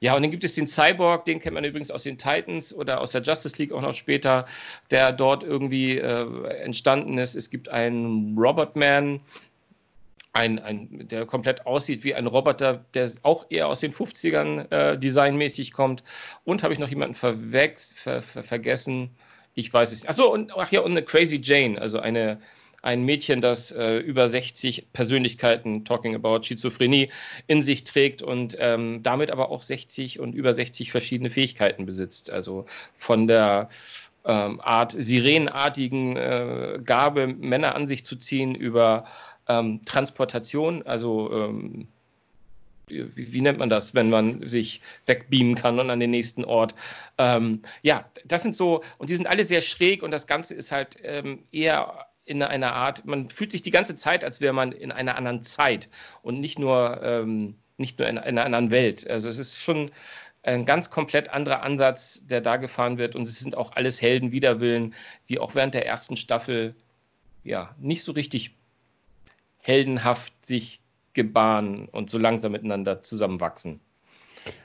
[0.00, 3.00] Ja, und dann gibt es den Cyborg, den kennt man übrigens aus den Titans oder
[3.00, 4.46] aus der Justice League auch noch später,
[4.90, 7.34] der dort irgendwie äh, entstanden ist.
[7.34, 9.20] Es gibt einen Robotman,
[10.32, 14.98] ein, ein, der komplett aussieht wie ein Roboter, der auch eher aus den 50ern äh,
[14.98, 16.04] designmäßig kommt.
[16.44, 17.36] Und habe ich noch jemanden ver,
[17.74, 19.10] ver, vergessen?
[19.58, 20.08] Ich weiß es nicht.
[20.08, 22.40] Achso, und ach ja, und eine Crazy Jane, also eine,
[22.80, 27.10] ein Mädchen, das äh, über 60 Persönlichkeiten, talking about Schizophrenie,
[27.48, 32.30] in sich trägt und ähm, damit aber auch 60 und über 60 verschiedene Fähigkeiten besitzt.
[32.30, 32.66] Also
[32.96, 33.68] von der
[34.24, 39.06] ähm, Art sirenenartigen äh, Gabe, Männer an sich zu ziehen, über
[39.48, 41.88] ähm, Transportation, also ähm,
[42.90, 46.74] wie, wie, nennt man das, wenn man sich wegbeamen kann und an den nächsten Ort.
[47.18, 50.72] Ähm, ja, das sind so, und die sind alle sehr schräg und das Ganze ist
[50.72, 54.72] halt ähm, eher in einer Art, man fühlt sich die ganze Zeit, als wäre man
[54.72, 55.88] in einer anderen Zeit
[56.22, 59.08] und nicht nur, ähm, nicht nur in, in einer anderen Welt.
[59.08, 59.90] Also es ist schon
[60.42, 64.30] ein ganz komplett anderer Ansatz, der da gefahren wird und es sind auch alles Helden
[64.30, 64.94] Widerwillen,
[65.28, 66.74] die auch während der ersten Staffel
[67.44, 68.52] ja nicht so richtig
[69.58, 70.80] heldenhaft sich
[71.18, 73.80] gebahnen und so langsam miteinander zusammenwachsen.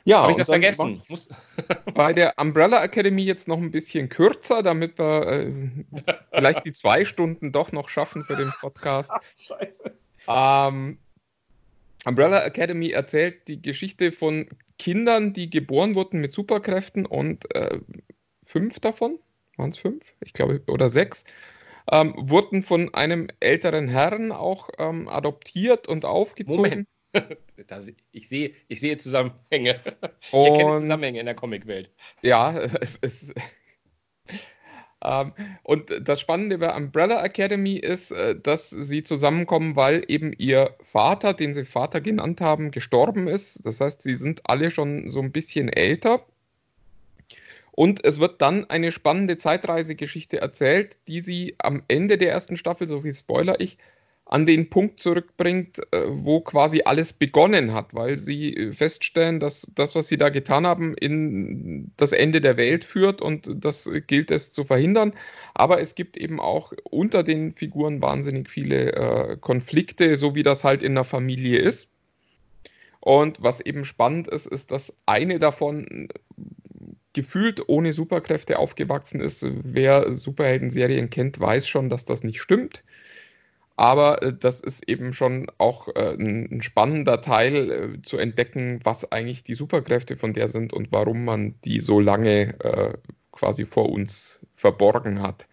[0.06, 1.02] Ja, habe ich das vergessen?
[1.96, 5.52] bei der Umbrella Academy jetzt noch ein bisschen kürzer, damit wir äh,
[6.32, 9.12] vielleicht die zwei Stunden doch noch schaffen für den Podcast.
[10.28, 10.70] Ach.
[10.70, 11.00] Ähm,
[12.06, 17.80] Umbrella Academy erzählt die Geschichte von Kindern, die geboren wurden mit Superkräften und äh,
[18.44, 19.18] fünf davon,
[19.58, 20.14] waren es fünf?
[20.22, 21.24] Ich glaube, oder sechs,
[21.92, 26.62] ähm, wurden von einem älteren Herrn auch ähm, adoptiert und aufgezogen.
[26.62, 26.88] Moment.
[28.12, 29.80] ich, sehe, ich sehe Zusammenhänge.
[30.28, 31.92] Ich und, erkenne Zusammenhänge in der Comicwelt.
[32.22, 33.34] Ja, es ist.
[35.04, 40.76] Ähm, und das Spannende bei Umbrella Academy ist, äh, dass sie zusammenkommen, weil eben ihr
[40.82, 43.66] Vater, den sie Vater genannt haben, gestorben ist.
[43.66, 46.26] Das heißt, sie sind alle schon so ein bisschen älter.
[47.76, 52.88] Und es wird dann eine spannende Zeitreisegeschichte erzählt, die sie am Ende der ersten Staffel,
[52.88, 53.80] so viel Spoiler ich,
[54.26, 59.68] an den Punkt zurückbringt, äh, wo quasi alles begonnen hat, weil sie äh, feststellen, dass
[59.76, 64.32] das, was sie da getan haben, in das Ende der Welt führt und das gilt
[64.32, 65.14] es zu verhindern.
[65.56, 70.64] Aber es gibt eben auch unter den Figuren wahnsinnig viele äh, Konflikte, so wie das
[70.64, 71.90] halt in der Familie ist.
[73.00, 76.08] Und was eben spannend ist, ist, dass eine davon
[77.14, 79.46] gefühlt ohne Superkräfte aufgewachsen ist.
[79.64, 82.84] Wer Superhelden-Serien kennt, weiß schon, dass das nicht stimmt.
[83.76, 89.12] Aber äh, das ist eben schon auch äh, ein, spannender Teil äh, zu entdecken, was
[89.12, 92.56] eigentlich die Superkräfte von der sind und warum man die so lange
[93.32, 95.48] quasi vor uns verborgen hat.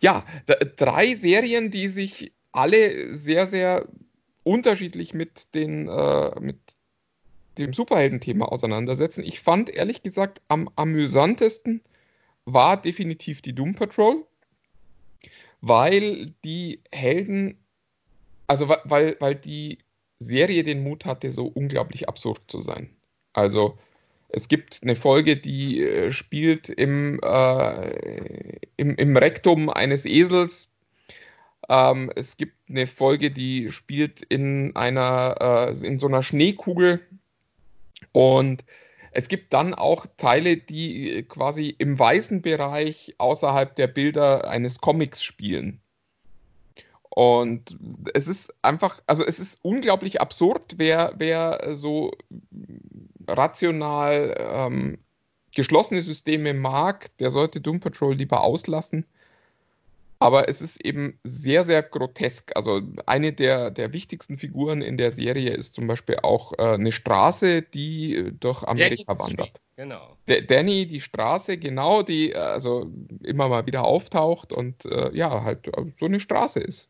[0.00, 0.24] Ja,
[0.76, 3.88] drei Serien, die sich alle sehr, sehr
[4.42, 5.84] unterschiedlich mit, den,
[6.40, 6.58] mit
[7.58, 9.24] dem Superhelden-Thema auseinandersetzen.
[9.24, 11.80] Ich fand ehrlich gesagt am amüsantesten
[12.44, 14.24] war definitiv die Doom Patrol,
[15.60, 17.58] weil die Helden,
[18.46, 19.78] also weil, weil die
[20.18, 22.90] Serie den Mut hatte, so unglaublich absurd zu sein.
[23.32, 23.78] Also
[24.28, 30.68] es gibt eine Folge, die äh, spielt im, äh, im, im Rektum eines Esels.
[31.68, 37.00] Ähm, es gibt eine Folge, die spielt in einer äh, in so einer Schneekugel
[38.12, 38.64] und
[39.12, 44.80] es gibt dann auch Teile, die äh, quasi im weißen Bereich außerhalb der Bilder eines
[44.80, 45.80] Comics spielen.
[47.10, 47.78] Und
[48.12, 52.10] es ist einfach, also es ist unglaublich absurd, wer, wer so
[53.28, 54.98] rational ähm,
[55.54, 59.06] geschlossene Systeme mag, der sollte Doom Patrol lieber auslassen.
[60.24, 62.56] Aber es ist eben sehr, sehr grotesk.
[62.56, 66.92] Also eine der, der wichtigsten Figuren in der Serie ist zum Beispiel auch äh, eine
[66.92, 69.60] Straße, die äh, durch Amerika wandert.
[69.76, 70.16] Genau.
[70.26, 72.90] D Danny, die Straße, genau, die äh, also
[73.22, 76.88] immer mal wieder auftaucht und äh, ja, halt äh, so eine Straße ist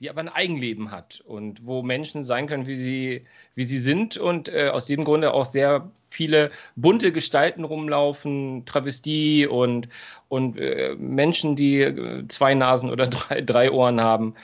[0.00, 4.16] die aber ein Eigenleben hat und wo Menschen sein können, wie sie, wie sie sind
[4.16, 9.88] und äh, aus diesem Grunde auch sehr viele bunte Gestalten rumlaufen, Travestie und,
[10.28, 14.34] und äh, Menschen, die äh, zwei Nasen oder drei, drei Ohren haben.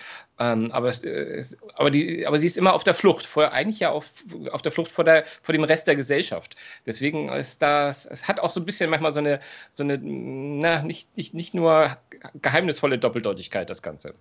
[0.40, 3.78] Ähm, aber, es, es, aber, die, aber sie ist immer auf der Flucht, vor, eigentlich
[3.78, 4.06] ja auf,
[4.50, 6.56] auf der Flucht vor, der, vor dem Rest der Gesellschaft.
[6.84, 9.40] Deswegen ist das, es hat auch so ein bisschen manchmal so eine,
[9.72, 11.96] so eine na, nicht, nicht, nicht nur
[12.42, 14.14] geheimnisvolle Doppeldeutigkeit, das Ganze.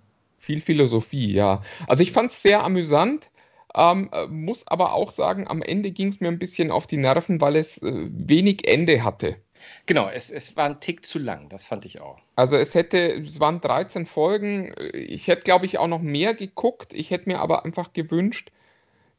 [0.44, 1.62] Viel Philosophie, ja.
[1.88, 3.30] Also ich fand es sehr amüsant,
[3.74, 7.40] ähm, muss aber auch sagen, am Ende ging es mir ein bisschen auf die Nerven,
[7.40, 9.38] weil es äh, wenig Ende hatte.
[9.86, 12.20] Genau, es, es war ein Tick zu lang, das fand ich auch.
[12.36, 14.76] Also es hätte, es waren 13 Folgen.
[14.92, 16.94] Ich hätte, glaube ich, auch noch mehr geguckt.
[16.94, 18.52] Ich hätte mir aber einfach gewünscht,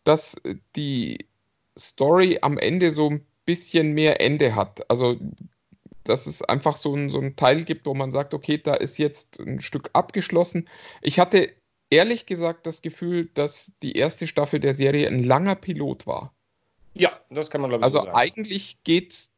[0.05, 0.37] dass
[0.77, 1.27] die
[1.79, 4.91] Story am Ende so ein bisschen mehr Ende hat.
[4.91, 5.17] Also
[6.05, 8.99] dass es einfach so ein, so ein Teil gibt, wo man sagt, okay, da ist
[8.99, 10.69] jetzt ein Stück abgeschlossen.
[11.03, 11.53] Ich hatte
[11.91, 16.35] ehrlich gesagt das Gefühl, dass die erste Staffel der Serie ein langer Pilot war.
[16.95, 18.17] Ja, das kann man glaube ich Also so sagen.
[18.17, 19.29] eigentlich geht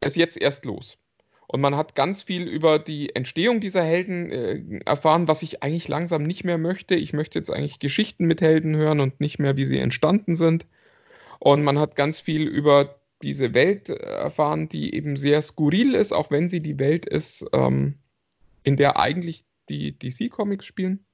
[0.00, 0.98] es jetzt erst los.
[1.46, 5.88] Und man hat ganz viel über die Entstehung dieser Helden äh, erfahren, was ich eigentlich
[5.88, 6.94] langsam nicht mehr möchte.
[6.94, 10.64] Ich möchte jetzt eigentlich Geschichten mit Helden hören und nicht mehr, wie sie entstanden sind.
[11.40, 16.12] Und man hat ganz viel über diese Welt äh, erfahren, die eben sehr skurril ist,
[16.12, 17.94] auch wenn sie die Welt ist, ähm,
[18.62, 21.04] in der eigentlich die DC-Comics spielen.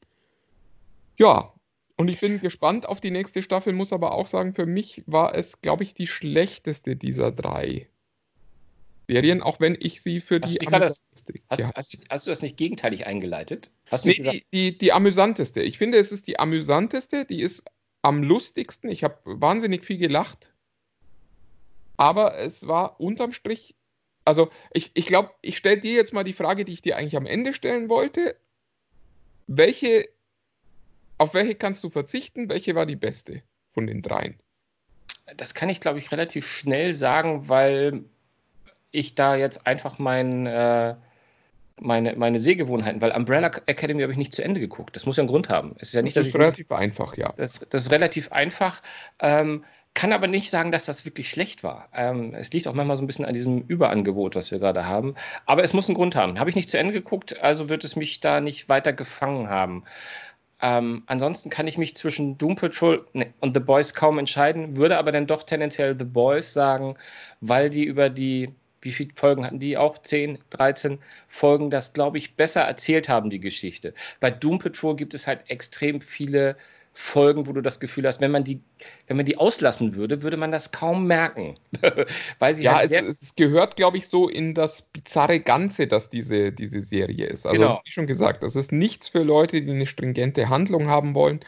[1.18, 1.52] Ja,
[1.96, 5.34] und ich bin gespannt auf die nächste Staffel, muss aber auch sagen, für mich war
[5.34, 7.88] es, glaube ich, die schlechteste dieser drei
[9.08, 11.70] Serien, auch wenn ich sie für Hast die amüsanteste- Hast, ja.
[11.74, 13.70] hast, du, hast du das nicht gegenteilig eingeleitet?
[13.86, 15.62] Hast Nee, die, die, die amüsanteste.
[15.62, 17.64] Ich finde, es ist die amüsanteste, die ist
[18.02, 18.90] am lustigsten.
[18.90, 20.52] Ich habe wahnsinnig viel gelacht.
[21.96, 23.74] Aber es war unterm Strich,
[24.24, 27.16] also ich, ich glaube, ich stelle dir jetzt mal die Frage, die ich dir eigentlich
[27.16, 28.36] am Ende stellen wollte.
[29.46, 30.08] Welche,
[31.18, 32.48] auf welche kannst du verzichten?
[32.48, 33.42] Welche war die beste
[33.72, 34.38] von den dreien?
[35.36, 38.04] das kann ich glaube ich relativ schnell sagen, weil
[38.92, 40.94] ich da jetzt einfach mein, äh,
[41.78, 44.96] meine, meine Sehgewohnheiten, weil Umbrella Academy habe ich nicht zu Ende geguckt.
[44.96, 45.74] Das muss ja einen Grund haben.
[45.78, 47.34] Es ist ja nicht, das dass ist relativ einfach, ja.
[47.36, 48.80] Das, das ist relativ einfach.
[49.18, 49.64] Ähm,
[49.96, 51.88] kann aber nicht sagen, dass das wirklich schlecht war.
[51.94, 55.14] Ähm, es liegt auch manchmal so ein bisschen an diesem Überangebot, was wir gerade haben.
[55.46, 56.38] Aber es muss einen Grund haben.
[56.38, 59.84] Habe ich nicht zu Ende geguckt, also wird es mich da nicht weiter gefangen haben.
[60.60, 63.06] Ähm, ansonsten kann ich mich zwischen Doom Patrol
[63.40, 66.96] und The Boys kaum entscheiden, würde aber dann doch tendenziell The Boys sagen,
[67.40, 68.50] weil die über die,
[68.82, 69.96] wie viele Folgen hatten die auch?
[69.96, 73.94] 10, 13 Folgen, das glaube ich besser erzählt haben, die Geschichte.
[74.20, 76.56] Bei Doom Patrol gibt es halt extrem viele
[76.98, 78.62] Folgen, wo du das Gefühl hast, wenn man die,
[79.06, 81.58] wenn man die auslassen würde, würde man das kaum merken.
[82.38, 86.08] weil sie Ja, halt es, es gehört, glaube ich, so in das bizarre Ganze, dass
[86.10, 87.46] diese, diese Serie ist.
[87.46, 87.82] Also, Genau.
[87.84, 91.40] wie schon gesagt, das ist nichts für Leute, die eine stringente Handlung haben wollen,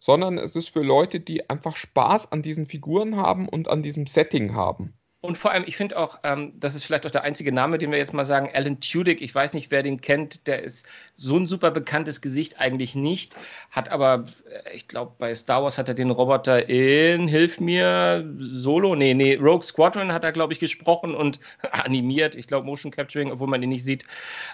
[0.00, 4.06] sondern es ist für Leute, die einfach Spaß an diesen Figuren haben und an diesem
[4.06, 4.94] Setting haben.
[5.24, 7.92] Und vor allem, ich finde auch, ähm, das ist vielleicht auch der einzige Name, den
[7.92, 11.36] wir jetzt mal sagen, Alan Tudyk, ich weiß nicht, wer den kennt, der ist so
[11.36, 13.36] ein super bekanntes Gesicht eigentlich nicht,
[13.70, 18.28] hat aber, äh, ich glaube, bei Star Wars hat er den Roboter in, hilf mir,
[18.36, 21.38] Solo, nee, nee, Rogue Squadron hat er, glaube ich, gesprochen und
[21.70, 24.04] animiert, ich glaube Motion Capturing, obwohl man ihn nicht sieht,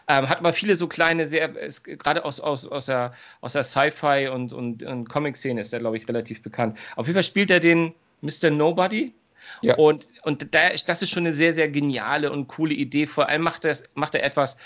[0.06, 4.28] ähm, hat aber viele so kleine, sehr, gerade aus, aus, aus der, aus der Sci-Fi
[4.28, 6.76] und, und, und Comic-Szene ist er, glaube ich, relativ bekannt.
[6.94, 8.50] Auf jeden Fall spielt er den Mr.
[8.50, 9.14] Nobody,
[9.62, 9.76] Ja.
[9.76, 13.06] und, und da, das ist schon eine sehr, sehr geniale und coole Idee.
[13.06, 14.56] Vor allem macht, das, macht er etwas,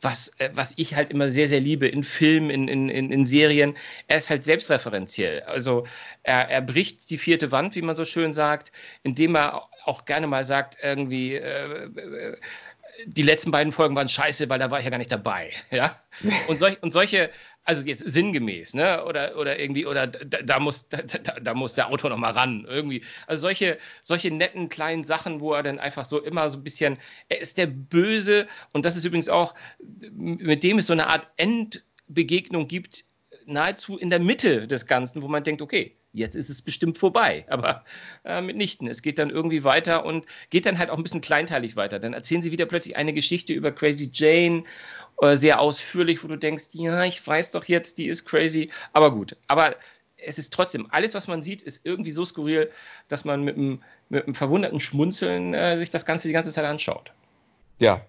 [0.00, 3.26] was, äh, was ich halt immer sehr, sehr liebe in Filmen, in, in, in, in
[3.26, 3.76] Serien.
[4.06, 5.42] Er ist halt selbstreferenziell.
[5.42, 5.86] Also
[6.22, 8.72] er, er bricht die vierte Wand, wie man so schön sagt,
[9.02, 12.36] indem er auch gerne mal sagt, irgendwie, äh, äh,
[13.06, 15.52] die letzten beiden Folgen waren scheiße, weil da war ich ja gar nicht dabei.
[15.70, 15.98] Ja?
[16.48, 17.30] Und, solch, und solche,
[17.64, 19.04] also jetzt sinngemäß, ne?
[19.04, 22.66] Oder, oder irgendwie, oder da, da muss, da, da, muss der Autor noch mal ran.
[22.68, 23.04] Irgendwie.
[23.26, 26.98] Also solche, solche netten kleinen Sachen, wo er dann einfach so immer so ein bisschen,
[27.28, 29.54] er ist der Böse und das ist übrigens auch,
[30.12, 33.04] mit dem es so eine Art Endbegegnung gibt,
[33.46, 37.44] nahezu in der Mitte des Ganzen, wo man denkt, okay, jetzt ist es bestimmt vorbei.
[37.48, 37.84] Aber
[38.24, 38.88] äh, mitnichten.
[38.88, 41.98] Es geht dann irgendwie weiter und geht dann halt auch ein bisschen kleinteilig weiter.
[41.98, 44.64] Dann erzählen sie wieder plötzlich eine Geschichte über Crazy Jane,
[45.20, 48.70] äh, sehr ausführlich, wo du denkst, ja, ich weiß doch jetzt, die ist crazy.
[48.92, 49.36] Aber gut.
[49.46, 49.74] Aber
[50.16, 52.70] es ist trotzdem, alles, was man sieht, ist irgendwie so skurril,
[53.08, 56.64] dass man mit einem, mit einem verwunderten Schmunzeln äh, sich das Ganze die ganze Zeit
[56.64, 57.12] anschaut.
[57.78, 58.04] Ja.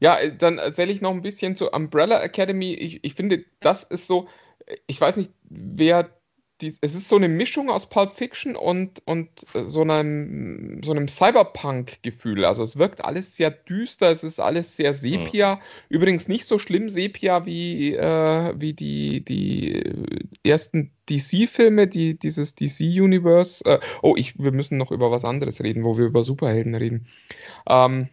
[0.00, 2.74] Ja, äh, dann erzähle ich noch ein bisschen zur Umbrella Academy.
[2.74, 4.28] Ich, ich finde, das ist so,
[4.86, 6.10] ich weiß nicht, wer
[6.60, 10.92] die, es ist so eine Mischung aus Pulp Fiction und, und äh, so einem, so
[10.92, 12.44] einem Cyberpunk-Gefühl.
[12.44, 15.60] Also es wirkt alles sehr düster, es ist alles sehr Sepia.
[15.88, 19.82] Übrigens nicht so schlimm Sepia wie, äh, wie die, die
[20.44, 23.64] ersten DC-Filme, die, dieses DC-Universe.
[23.64, 27.06] Äh, oh, ich, wir müssen noch über was anderes reden, wo wir über Superhelden reden.
[27.68, 28.08] Ähm,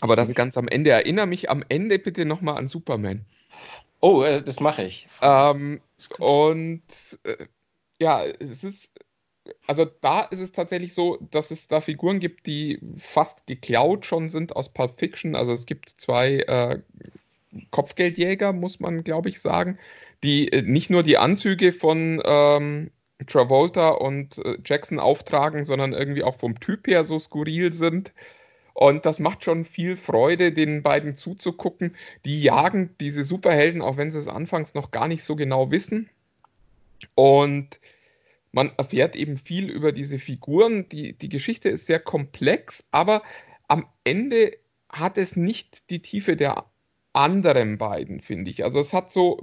[0.00, 0.90] aber das ganz am Ende.
[0.90, 3.24] Erinnere mich am Ende bitte nochmal an Superman.
[4.00, 5.08] Oh, äh, das mache ich.
[5.22, 5.80] Ähm,
[6.18, 6.82] und
[7.24, 7.46] äh,
[8.00, 8.92] ja, es ist,
[9.66, 14.30] also da ist es tatsächlich so, dass es da Figuren gibt, die fast geklaut schon
[14.30, 15.36] sind aus Pulp Fiction.
[15.36, 16.80] Also es gibt zwei äh,
[17.70, 19.78] Kopfgeldjäger, muss man glaube ich sagen,
[20.22, 22.90] die äh, nicht nur die Anzüge von ähm,
[23.26, 28.12] Travolta und äh, Jackson auftragen, sondern irgendwie auch vom Typ her so skurril sind.
[28.74, 31.96] Und das macht schon viel Freude, den beiden zuzugucken.
[32.26, 36.10] Die jagen diese Superhelden, auch wenn sie es anfangs noch gar nicht so genau wissen.
[37.14, 37.80] Und
[38.52, 40.88] man erfährt eben viel über diese Figuren.
[40.88, 43.22] Die, die Geschichte ist sehr komplex, aber
[43.68, 44.56] am Ende
[44.88, 46.64] hat es nicht die Tiefe der
[47.12, 48.64] anderen beiden, finde ich.
[48.64, 49.40] Also es hat so,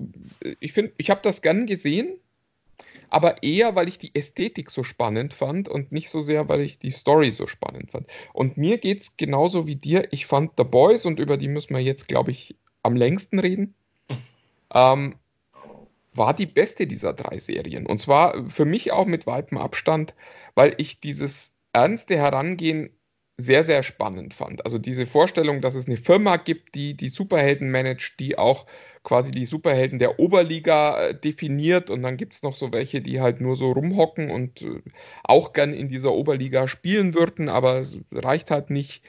[0.59, 2.19] ich finde, ich habe das gern gesehen,
[3.09, 6.79] aber eher, weil ich die Ästhetik so spannend fand und nicht so sehr, weil ich
[6.79, 8.07] die Story so spannend fand.
[8.33, 10.07] Und mir geht es genauso wie dir.
[10.11, 13.75] Ich fand The Boys, und über die müssen wir jetzt, glaube ich, am längsten reden,
[14.73, 15.15] ähm,
[16.15, 17.85] war die beste dieser drei Serien.
[17.85, 20.13] Und zwar für mich auch mit weitem Abstand,
[20.55, 22.91] weil ich dieses ernste Herangehen
[23.37, 24.63] sehr, sehr spannend fand.
[24.65, 28.67] Also diese Vorstellung, dass es eine Firma gibt, die die Superhelden managt, die auch
[29.03, 33.21] quasi die Superhelden der Oberliga äh, definiert und dann gibt es noch so welche, die
[33.21, 34.81] halt nur so rumhocken und äh,
[35.23, 39.03] auch gern in dieser Oberliga spielen würden, aber es reicht halt nicht.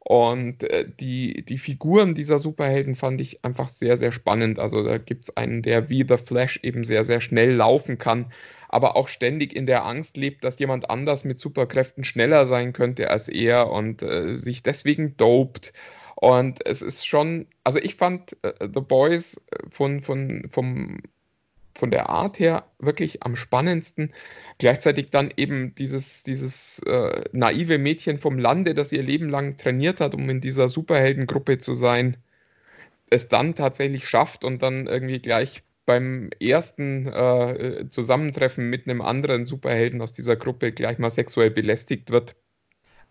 [0.00, 4.58] Und äh, die, die Figuren dieser Superhelden fand ich einfach sehr, sehr spannend.
[4.58, 8.26] Also da gibt es einen, der wie The Flash eben sehr, sehr schnell laufen kann
[8.72, 13.10] aber auch ständig in der Angst lebt, dass jemand anders mit Superkräften schneller sein könnte
[13.10, 15.72] als er und äh, sich deswegen dopt.
[16.14, 21.00] Und es ist schon, also ich fand äh, The Boys äh, von, von, vom,
[21.80, 24.12] von der Art her wirklich am spannendsten.
[24.58, 30.00] Gleichzeitig dann eben dieses, dieses äh, naive Mädchen vom Lande, das ihr Leben lang trainiert
[30.00, 32.18] hat, um in dieser Superheldengruppe zu sein,
[33.10, 39.44] es dann tatsächlich schafft und dann irgendwie gleich beim ersten äh, Zusammentreffen mit einem anderen
[39.44, 42.36] Superhelden aus dieser Gruppe gleich mal sexuell belästigt wird.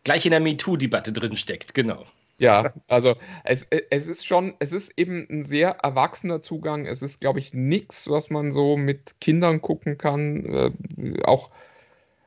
[0.04, 2.06] Gleich in der MeToo-Debatte drin steckt, genau.
[2.40, 6.86] Ja, also es, es ist schon, es ist eben ein sehr erwachsener Zugang.
[6.86, 10.46] Es ist, glaube ich, nichts, was man so mit Kindern gucken kann.
[10.46, 11.52] Äh, auch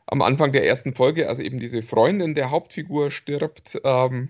[0.06, 3.80] am Anfang der ersten Folge, also eben diese Freundin der Hauptfigur stirbt.
[3.84, 4.28] Ähm,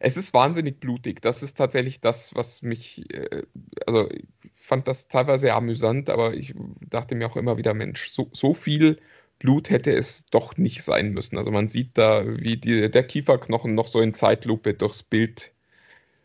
[0.00, 1.22] es ist wahnsinnig blutig.
[1.22, 3.42] Das ist tatsächlich das, was mich, äh,
[3.86, 6.54] also ich fand das teilweise amüsant, aber ich
[6.90, 8.98] dachte mir auch immer wieder, Mensch, so, so viel
[9.38, 11.36] Blut hätte es doch nicht sein müssen.
[11.36, 15.52] Also man sieht da, wie die, der Kieferknochen noch so in Zeitlupe durchs Bild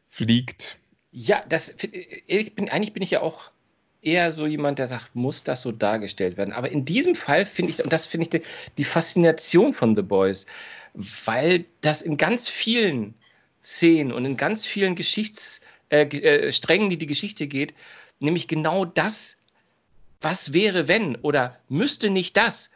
[0.07, 0.77] fliegt.
[1.11, 1.75] Ja, das
[2.27, 3.51] ich bin, eigentlich bin ich ja auch
[4.01, 6.53] eher so jemand, der sagt, muss das so dargestellt werden.
[6.53, 8.41] Aber in diesem Fall finde ich, und das finde ich die,
[8.77, 10.45] die, Faszination von The Boys,
[11.25, 13.15] weil das in ganz vielen
[13.61, 17.73] Szenen und in ganz vielen Geschichtssträngen, äh, äh, die die Geschichte geht,
[18.19, 19.37] nämlich genau das,
[20.21, 22.71] was wäre wenn oder müsste nicht das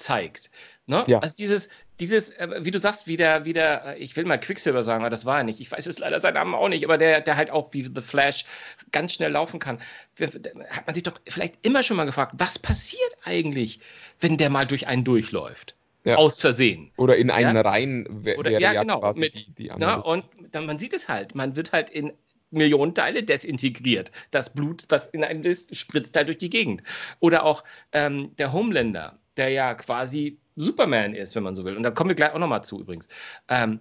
[0.00, 0.50] zeigt.
[0.86, 1.04] Ne?
[1.06, 1.20] Ja.
[1.20, 1.68] Also dieses,
[2.00, 5.10] dieses, äh, wie du sagst, wie der, wie der, ich will mal Quicksilver sagen, aber
[5.10, 5.60] das war er nicht.
[5.60, 8.02] Ich weiß es leider seinen Namen auch nicht, aber der, der halt auch wie The
[8.02, 8.44] Flash
[8.90, 9.80] ganz schnell laufen kann.
[10.18, 13.80] Hat man sich doch vielleicht immer schon mal gefragt, was passiert eigentlich,
[14.20, 15.76] wenn der mal durch einen durchläuft?
[16.04, 16.16] Ja.
[16.16, 16.90] Aus Versehen.
[16.96, 17.62] Oder in einen ja?
[17.62, 18.06] rein
[18.38, 19.12] Oder, ja, ja genau.
[19.12, 21.34] Mit, die na, und dann, man sieht es halt.
[21.34, 22.12] Man wird halt in
[22.50, 24.10] Millionen Teile desintegriert.
[24.30, 26.82] Das Blut, was in einem ist, spritzt halt durch die Gegend.
[27.20, 31.76] Oder auch ähm, der Homelander, der ja quasi Superman ist, wenn man so will.
[31.76, 33.08] Und da kommen wir gleich auch nochmal zu übrigens.
[33.48, 33.80] Ähm,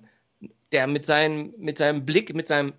[0.72, 2.74] der mit seinem, mit seinem Blick, mit seinem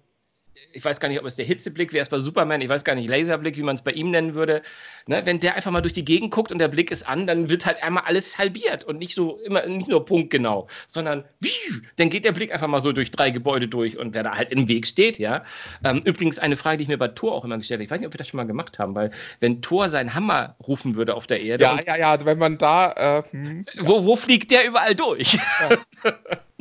[0.72, 2.94] ich weiß gar nicht, ob es der Hitzeblick wäre, es bei Superman, ich weiß gar
[2.94, 4.62] nicht, Laserblick, wie man es bei ihm nennen würde.
[5.10, 7.50] Ne, wenn der einfach mal durch die Gegend guckt und der Blick ist an, dann
[7.50, 11.50] wird halt einmal alles halbiert und nicht so immer nicht nur punktgenau, sondern wie,
[11.96, 14.52] dann geht der Blick einfach mal so durch drei Gebäude durch und wer da halt
[14.52, 15.42] im Weg steht, ja.
[15.82, 17.86] Ähm, übrigens eine Frage, die ich mir bei Thor auch immer gestellt habe.
[17.86, 20.54] Ich weiß nicht, ob wir das schon mal gemacht haben, weil wenn Thor seinen Hammer
[20.64, 21.64] rufen würde auf der Erde.
[21.64, 22.92] Ja, ja, ja, wenn man da.
[22.92, 25.32] Äh, hm, wo, wo fliegt der überall durch?
[25.60, 26.12] Ja.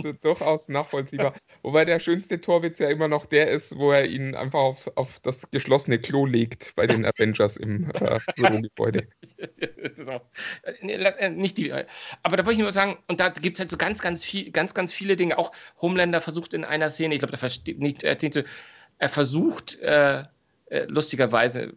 [0.21, 1.33] durchaus nachvollziehbar.
[1.61, 5.19] Wobei der schönste Torwitz ja immer noch der ist, wo er ihn einfach auf, auf
[5.21, 9.07] das geschlossene Klo legt bei den Avengers im äh, Bürogebäude.
[10.81, 13.77] Äh, nicht die, aber da wollte ich nur sagen, und da gibt es halt so
[13.77, 15.37] ganz, ganz viel, ganz, ganz viele Dinge.
[15.37, 20.23] Auch Homelander versucht in einer Szene, ich glaube, da versteht nicht, er versucht äh,
[20.69, 21.73] äh, lustigerweise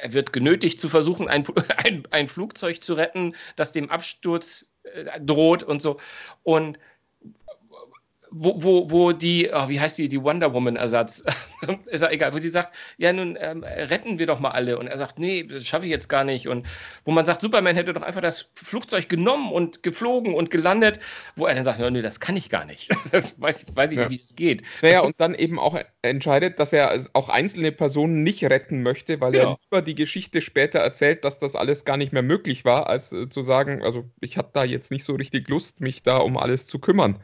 [0.00, 5.20] er wird genötigt zu versuchen, ein, ein, ein Flugzeug zu retten, das dem Absturz äh,
[5.20, 6.00] droht und so.
[6.42, 6.78] Und
[8.36, 11.24] wo, wo, wo die, oh, wie heißt die, die Wonder Woman-Ersatz,
[11.86, 14.76] ist ja egal, wo sie sagt, ja, nun ähm, retten wir doch mal alle.
[14.76, 16.48] Und er sagt, nee, das schaffe ich jetzt gar nicht.
[16.48, 16.66] Und
[17.04, 20.98] wo man sagt, Superman hätte doch einfach das Flugzeug genommen und geflogen und gelandet,
[21.36, 22.90] wo er dann sagt, ja, nee, das kann ich gar nicht.
[23.12, 24.08] das weiß, weiß ich ja.
[24.08, 24.62] nicht, wie das geht.
[24.82, 29.32] Naja, und dann eben auch entscheidet, dass er auch einzelne Personen nicht retten möchte, weil
[29.32, 29.52] genau.
[29.52, 33.12] er lieber die Geschichte später erzählt, dass das alles gar nicht mehr möglich war, als
[33.12, 36.36] äh, zu sagen, also ich habe da jetzt nicht so richtig Lust, mich da um
[36.36, 37.20] alles zu kümmern.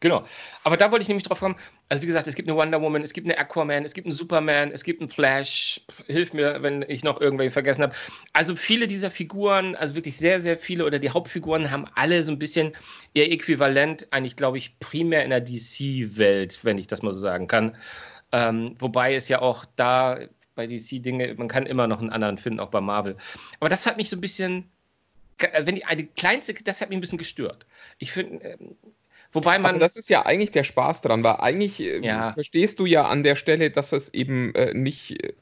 [0.00, 0.24] Genau.
[0.62, 1.56] Aber da wollte ich nämlich drauf kommen.
[1.88, 4.14] Also, wie gesagt, es gibt eine Wonder Woman, es gibt eine Aquaman, es gibt einen
[4.14, 5.80] Superman, es gibt einen Flash.
[6.06, 7.94] Hilf mir, wenn ich noch irgendwelche vergessen habe.
[8.32, 12.32] Also, viele dieser Figuren, also wirklich sehr, sehr viele oder die Hauptfiguren haben alle so
[12.32, 12.74] ein bisschen
[13.14, 17.48] ihr Äquivalent, eigentlich, glaube ich, primär in der DC-Welt, wenn ich das mal so sagen
[17.48, 17.76] kann.
[18.30, 20.18] Ähm, wobei es ja auch da
[20.54, 23.16] bei DC Dinge, man kann immer noch einen anderen finden, auch bei Marvel.
[23.60, 24.68] Aber das hat mich so ein bisschen,
[25.62, 27.64] wenn die, die kleinste, das hat mich ein bisschen gestört.
[27.98, 28.76] Ich finde, ähm,
[29.32, 29.72] Wobei man.
[29.72, 32.32] Aber das ist ja eigentlich der Spaß dran, weil eigentlich äh, Ja.
[32.32, 35.34] verstehst du ja an der Stelle, dass es eben äh, nicht äh,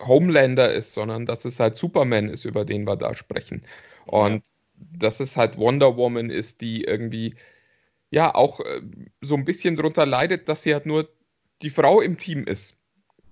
[0.00, 3.64] Homelander ist, sondern dass es halt Superman ist, über den wir da sprechen.
[4.06, 4.44] Und
[4.76, 7.36] dass es halt Wonder Woman ist, die irgendwie
[8.10, 8.82] ja auch äh,
[9.22, 11.10] so ein bisschen drunter leidet, dass sie halt nur
[11.62, 12.77] die Frau im Team ist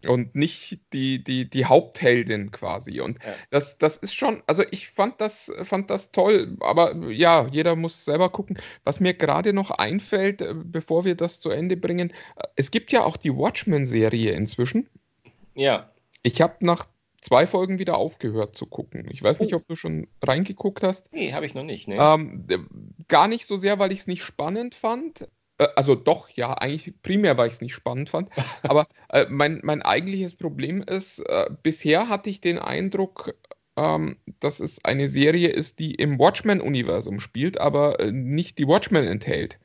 [0.08, 3.00] und nicht die, die, die Hauptheldin quasi.
[3.00, 3.34] Und Ja.
[3.50, 8.04] das, das ist schon, also ich fand das, fand das toll, aber ja, jeder muss
[8.04, 8.58] selber gucken.
[8.84, 12.92] Was mir gerade noch einfällt, äh, bevor wir das zu Ende bringen, äh, es gibt
[12.92, 14.88] ja auch die Watchmen-Serie inzwischen.
[15.54, 15.90] ja.
[16.22, 16.86] Ich habe nach
[17.20, 19.06] zwei Folgen wieder aufgehört zu gucken.
[19.12, 19.58] Ich weiß nicht, Oh.
[19.58, 21.12] ob du schon reingeguckt hast.
[21.12, 21.86] Nee, habe ich noch nicht.
[21.86, 21.96] Ne?
[22.00, 22.58] Ähm, äh,
[23.06, 25.28] gar nicht so sehr, weil ich es nicht spannend fand.
[25.58, 28.30] Äh, also doch, ja, eigentlich primär, weil ich es nicht spannend fand.
[28.62, 33.34] Aber äh, mein, mein eigentliches Problem ist, äh, bisher hatte ich den Eindruck,
[33.76, 39.06] ähm, dass es eine Serie ist, die im Watchmen-Universum spielt, aber äh, nicht die Watchmen
[39.06, 39.58] enthält.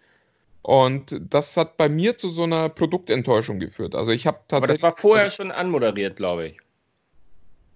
[0.63, 3.95] Und das hat bei mir zu so einer Produktenttäuschung geführt.
[3.95, 4.81] Also ich habe Aber tatsächlich.
[4.81, 6.61] das war vorher schon anmoderiert, glaube ich.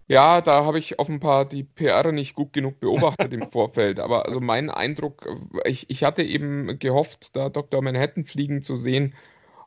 [0.08, 4.00] Ja, da habe ich offenbar die PR nicht gut genug beobachtet im Vorfeld.
[4.00, 5.28] Aber also mein Eindruck,
[5.66, 7.82] ich, ich hatte eben gehofft, da Dr.
[7.82, 9.16] Manhattan fliegen zu sehen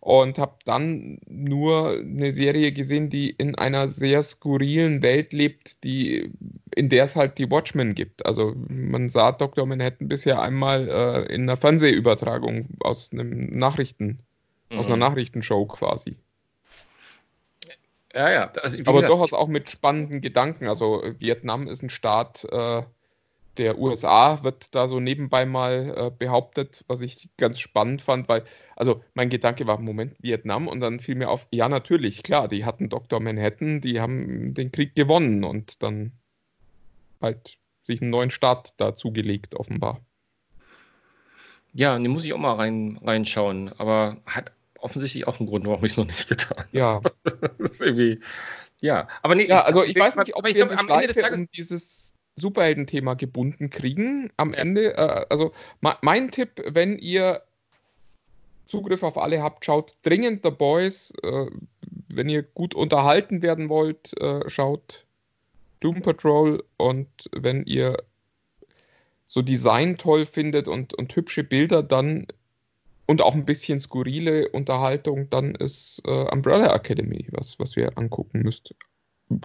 [0.01, 6.33] und habe dann nur eine Serie gesehen, die in einer sehr skurrilen Welt lebt, die,
[6.75, 8.27] in der es halt die Watchmen gibt.
[8.27, 9.67] Also man sah Dr.
[9.67, 14.21] Manhattan bisher einmal äh, in einer Fernsehübertragung aus einem Nachrichten,
[14.75, 15.01] aus einer Mhm.
[15.01, 16.19] Nachrichtenshow quasi.
[18.15, 18.53] Ja, ja.
[18.63, 20.69] Also, Aber gesagt, durchaus auch mit spannenden Gedanken.
[20.69, 22.83] Also äh, Vietnam ist ein Staat äh,
[23.59, 28.45] der USA, wird da so nebenbei mal äh, behauptet, was ich ganz spannend fand, weil,
[28.77, 32.65] also mein Gedanke war, Moment, Vietnam und dann fiel mir auf, ja natürlich, klar, die
[32.65, 33.21] hatten Dr.
[33.21, 36.13] Manhattan, die haben den Krieg gewonnen und dann
[37.21, 40.01] halt sich einen neuen Staat da zugelegt, offenbar.
[41.73, 43.73] Ja, den muss ich auch mal rein, reinschauen.
[43.79, 47.01] Aber hat offensichtlich auch einen Grund, warum ich es noch nicht getan Ja,
[47.59, 48.21] Das ist irgendwie.
[48.81, 51.39] Ja, aber nee, ja also ich weiß nicht, ob ich wir am Ende des Tages.
[51.39, 54.31] um dieses Superhelden-Thema gebunden kriegen.
[54.37, 57.43] Am Ende, äh, also mein Tipp, wenn ihr
[58.67, 61.13] Zugriff auf alle habt, schaut dringend The Boys.
[61.23, 61.47] Äh,
[62.09, 65.05] wenn ihr gut unterhalten werden wollt, äh, schaut
[65.81, 66.63] Doom Patrol.
[66.77, 67.97] Und wenn ihr
[69.27, 72.27] so Design toll findet und, und hübsche Bilder, dann
[73.09, 78.43] und auch ein bisschen skurrile Unterhaltung, dann ist äh, Umbrella Academy was, was wir angucken
[78.43, 78.75] müsst.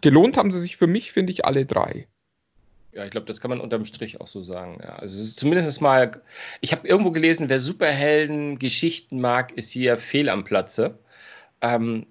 [0.01, 2.07] Gelohnt haben sie sich für mich, finde ich, alle drei.
[2.91, 4.79] Ja, ich glaube, das kann man unterm Strich auch so sagen.
[4.83, 6.21] Ja, also zumindest mal,
[6.61, 10.99] ich habe irgendwo gelesen, wer Superhelden-Geschichten mag, ist hier fehl am Platze.
[11.61, 12.05] Ähm,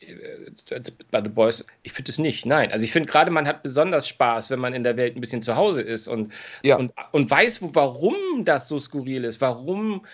[0.00, 0.80] äh,
[1.10, 2.72] bei The Boys, ich finde es nicht, nein.
[2.72, 5.42] Also ich finde gerade, man hat besonders Spaß, wenn man in der Welt ein bisschen
[5.42, 6.32] zu Hause ist und,
[6.62, 6.76] Ja.
[6.76, 10.04] und, und weiß, wo, warum das so skurril ist, warum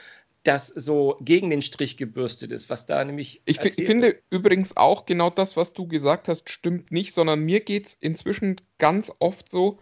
[0.43, 3.43] das so gegen den Strich gebürstet ist, was da nämlich.
[3.45, 7.89] Ich finde übrigens auch genau das, was du gesagt hast, stimmt nicht, sondern mir geht
[7.89, 9.79] es inzwischen ganz oft so,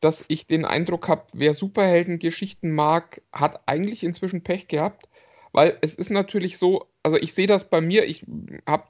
[0.00, 5.08] dass ich den Eindruck habe, wer Superheldengeschichten mag, hat eigentlich inzwischen Pech gehabt,
[5.52, 8.26] weil es ist natürlich so, also ich sehe das bei mir, ich
[8.66, 8.88] habe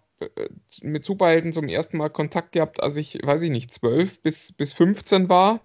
[0.81, 4.73] mit Superhelden zum ersten Mal Kontakt gehabt, als ich, weiß ich nicht, 12 bis, bis
[4.73, 5.61] 15 war.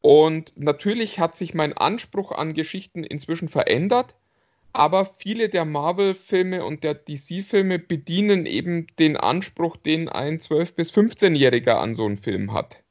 [0.00, 4.14] Und natürlich hat sich mein Anspruch an Geschichten inzwischen verändert,
[4.72, 10.92] aber viele der Marvel-Filme und der DC-Filme bedienen eben den Anspruch, den ein 12- bis
[10.92, 12.82] 15-Jähriger an so einen Film hat.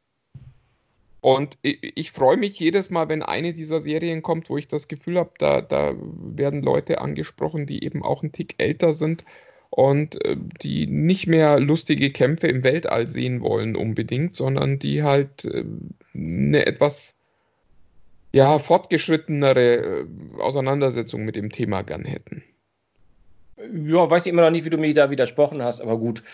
[1.21, 5.17] Und ich, freue mich jedes Mal, wenn eine dieser Serien kommt, wo ich das Gefühl
[5.17, 9.25] habe, da, da werden Leute angesprochen, die eben auch ein Tick älter sind
[9.69, 15.43] und äh, die nicht mehr lustige Kämpfe im Weltall sehen wollen unbedingt, sondern die halt
[15.45, 15.65] äh,
[16.18, 17.15] eine etwas
[18.34, 22.43] ja, fortgeschrittenere äh, Auseinandersetzung mit dem Thema gern hätten.
[23.57, 26.24] Ja, weiß ich immer noch nicht, wie du mir da widersprochen hast, aber gut.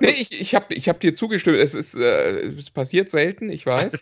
[0.00, 1.58] Nee, ich, ich habe ich hab dir zugestimmt.
[1.58, 4.00] Es, ist, äh, es passiert selten, ich weiß.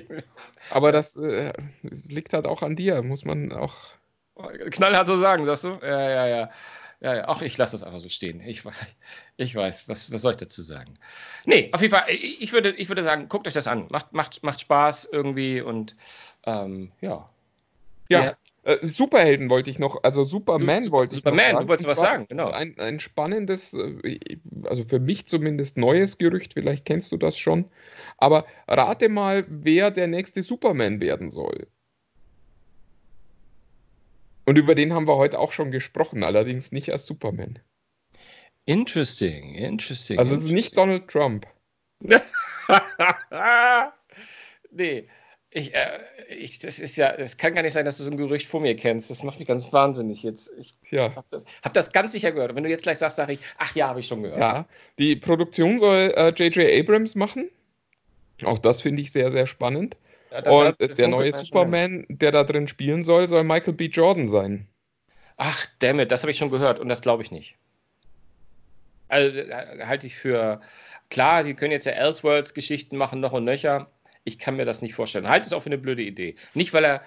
[0.70, 1.52] Aber das äh,
[1.90, 3.92] es liegt halt auch an dir, muss man auch.
[4.70, 5.78] Knallhart so sagen, sagst du?
[5.82, 6.50] Ja, ja, ja.
[7.00, 7.24] Ja, ja.
[7.28, 8.40] Ach, ich lasse das einfach so stehen.
[8.40, 8.62] Ich,
[9.36, 10.94] ich weiß, was, was soll ich dazu sagen?
[11.44, 13.86] Nee, auf jeden Fall, ich würde, ich würde sagen, guckt euch das an.
[13.90, 15.96] Macht, macht, macht Spaß irgendwie und
[16.44, 17.28] ähm, ja.
[18.08, 18.36] Ja, Ja.
[18.64, 21.64] Äh, Superhelden wollte ich noch, also Superman Su- wollte ich noch Superman, sagen.
[21.64, 22.50] du wolltest was sagen, genau.
[22.50, 24.18] Ein, ein spannendes, äh,
[24.64, 27.70] also für mich zumindest neues Gerücht, vielleicht kennst du das schon.
[28.16, 31.68] Aber rate mal, wer der nächste Superman werden soll.
[34.48, 37.58] Und über den haben wir heute auch schon gesprochen, allerdings nicht als Superman.
[38.64, 40.18] Interesting, interesting.
[40.18, 41.46] Also es ist nicht Donald Trump.
[44.70, 45.06] nee.
[45.50, 45.98] Ich, äh,
[46.30, 48.62] ich, das ist ja, es kann gar nicht sein, dass du so ein Gerücht vor
[48.62, 49.10] mir kennst.
[49.10, 50.50] Das macht mich ganz wahnsinnig jetzt.
[50.58, 51.14] Ich ja.
[51.14, 52.48] habe das, hab das, ganz sicher gehört.
[52.52, 54.40] Und wenn du jetzt gleich sagst, sage ich, ach ja, habe ich schon gehört.
[54.40, 54.66] Ja,
[54.98, 56.56] die Produktion soll J.J.
[56.56, 57.50] Äh, Abrams machen.
[58.44, 59.98] Auch das finde ich sehr, sehr spannend.
[60.30, 63.86] Ja, Und der neue Superman, der da drin spielen soll, soll Michael B.
[63.86, 64.68] Jordan sein.
[65.36, 67.56] Ach, dammit, das habe ich schon gehört und das glaube ich nicht.
[69.08, 70.60] Also äh, halte ich für
[71.10, 73.90] klar, die können jetzt ja Elseworlds-Geschichten machen, noch und nöcher.
[74.24, 75.28] Ich kann mir das nicht vorstellen.
[75.28, 76.36] Halte es auch für eine blöde Idee.
[76.54, 77.02] Nicht, weil er.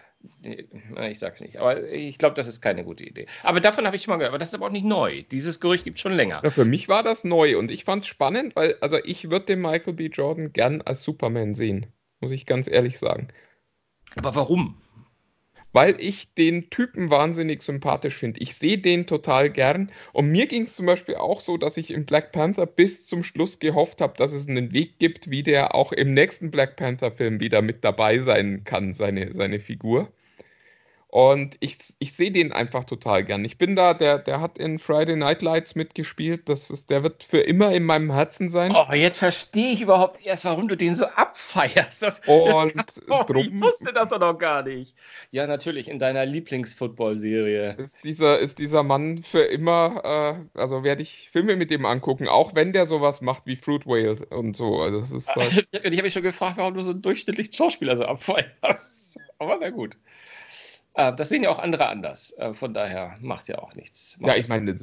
[1.09, 3.26] Ich sag's nicht, aber ich glaube, das ist keine gute Idee.
[3.41, 4.30] Aber davon habe ich schon mal gehört.
[4.30, 5.24] Aber das ist aber auch nicht neu.
[5.32, 6.41] Dieses Gerücht gibt es schon länger.
[6.43, 9.47] Ja, für mich war das neu und ich fand es spannend, weil also ich würde
[9.47, 10.07] den Michael B.
[10.07, 11.88] Jordan gern als Superman sehen.
[12.22, 13.28] Muss ich ganz ehrlich sagen.
[14.15, 14.78] Aber warum?
[15.74, 18.41] weil ich den Typen wahnsinnig sympathisch finde.
[18.41, 19.91] Ich sehe den total gern.
[20.13, 23.24] Und mir ging es zum Beispiel auch so, dass ich im Black Panther bis zum
[23.24, 27.39] Schluss gehofft habe, dass es einen Weg gibt, wie der auch im nächsten Black Panther-Film
[27.39, 30.11] wieder mit dabei sein kann, seine, seine Figur.
[31.12, 33.43] Und ich, ich sehe den einfach total gern.
[33.43, 36.47] Ich bin da, der, der hat in Friday Night Lights mitgespielt.
[36.47, 38.74] Das ist, der wird für immer in meinem Herzen sein.
[38.74, 42.01] Oh, jetzt verstehe ich überhaupt erst, warum du den so abfeierst.
[42.01, 44.95] Das, Und das oh, drum, ich wusste das doch noch gar nicht.
[45.32, 47.74] Ja, natürlich, in deiner Lieblings-Football-Serie.
[47.74, 52.30] Ist dieser, ist dieser Mann für immer, äh, also werde ich Filme mit dem angucken,
[52.30, 54.80] auch wenn der sowas macht wie Fruit Whale und so.
[54.80, 57.97] Also das ist halt ich habe mich schon gefragt, warum du so einen durchschnittlichen Schauspieler
[57.97, 59.20] so abfeierst.
[59.39, 59.97] Aber na gut.
[60.93, 62.33] Äh, das sehen ja auch andere anders.
[62.37, 64.17] Äh, von daher macht ja auch nichts.
[64.19, 64.73] Macht ja, ich meine,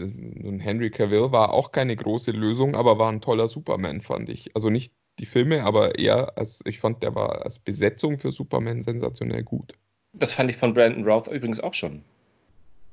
[0.61, 4.54] Henry Cavill war auch keine große Lösung, aber war ein toller Superman, fand ich.
[4.54, 8.82] Also nicht die Filme, aber eher als ich fand, der war als Besetzung für Superman
[8.82, 9.74] sensationell gut.
[10.12, 12.02] Das fand ich von Brandon Routh übrigens auch schon.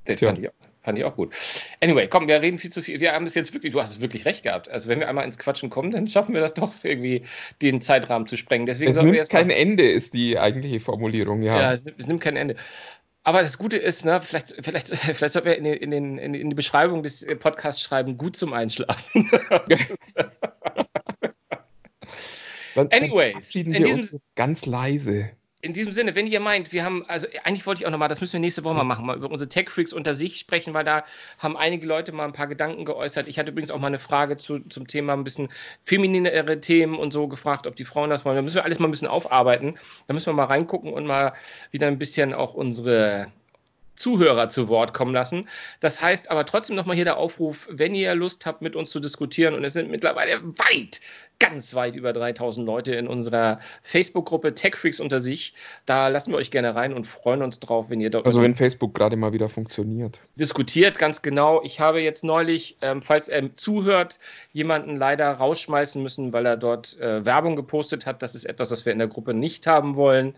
[0.07, 0.49] Den fand ich,
[0.83, 1.33] fand ich, auch gut.
[1.81, 2.99] Anyway, komm, wir reden viel zu viel.
[2.99, 4.69] Wir haben das jetzt wirklich, du hast es wirklich recht gehabt.
[4.69, 7.23] Also wenn wir einmal ins Quatschen kommen, dann schaffen wir das doch irgendwie,
[7.61, 8.67] den Zeitrahmen zu sprengen.
[8.67, 11.59] Deswegen es nimmt kein Ende, ist die eigentliche Formulierung, ja.
[11.59, 12.55] Ja, es, es nimmt kein Ende.
[13.25, 16.49] Aber das Gute ist, ne, vielleicht, vielleicht, vielleicht sollten wir in, den, in, den, in
[16.49, 19.31] die Beschreibung des Podcasts schreiben, gut zum Einschlafen.
[22.75, 25.31] Anyways, in diesem, ganz leise
[25.65, 28.21] in diesem Sinne, wenn ihr meint, wir haben, also eigentlich wollte ich auch nochmal, das
[28.21, 31.03] müssen wir nächste Woche mal machen, mal über unsere Tech-Freaks unter sich sprechen, weil da
[31.39, 33.27] haben einige Leute mal ein paar Gedanken geäußert.
[33.27, 35.49] Ich hatte übrigens auch mal eine Frage zu, zum Thema ein bisschen
[35.83, 38.35] femininere Themen und so gefragt, ob die Frauen das wollen.
[38.35, 39.79] Da müssen wir alles mal ein bisschen aufarbeiten.
[40.05, 41.33] Da müssen wir mal reingucken und mal
[41.71, 43.31] wieder ein bisschen auch unsere
[43.95, 45.47] Zuhörer zu Wort kommen lassen.
[45.79, 48.99] Das heißt aber trotzdem nochmal hier der Aufruf, wenn ihr Lust habt, mit uns zu
[48.99, 51.01] diskutieren, und es sind mittlerweile weit,
[51.39, 55.53] ganz weit über 3000 Leute in unserer Facebook-Gruppe TechFreaks unter sich.
[55.85, 58.25] Da lassen wir euch gerne rein und freuen uns drauf, wenn ihr dort.
[58.25, 60.19] Also, wenn Facebook gerade mal wieder funktioniert.
[60.35, 61.61] Diskutiert, ganz genau.
[61.63, 64.19] Ich habe jetzt neulich, ähm, falls er zuhört,
[64.53, 68.21] jemanden leider rausschmeißen müssen, weil er dort äh, Werbung gepostet hat.
[68.21, 70.35] Das ist etwas, was wir in der Gruppe nicht haben wollen.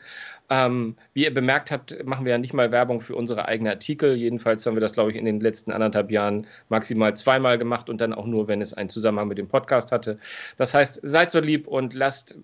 [0.49, 4.15] Ähm, wie ihr bemerkt habt, machen wir ja nicht mal Werbung für unsere eigenen Artikel.
[4.15, 7.99] Jedenfalls haben wir das, glaube ich, in den letzten anderthalb Jahren maximal zweimal gemacht und
[7.99, 10.19] dann auch nur, wenn es einen Zusammenhang mit dem Podcast hatte.
[10.55, 12.37] Das heißt, seid so lieb und lasst,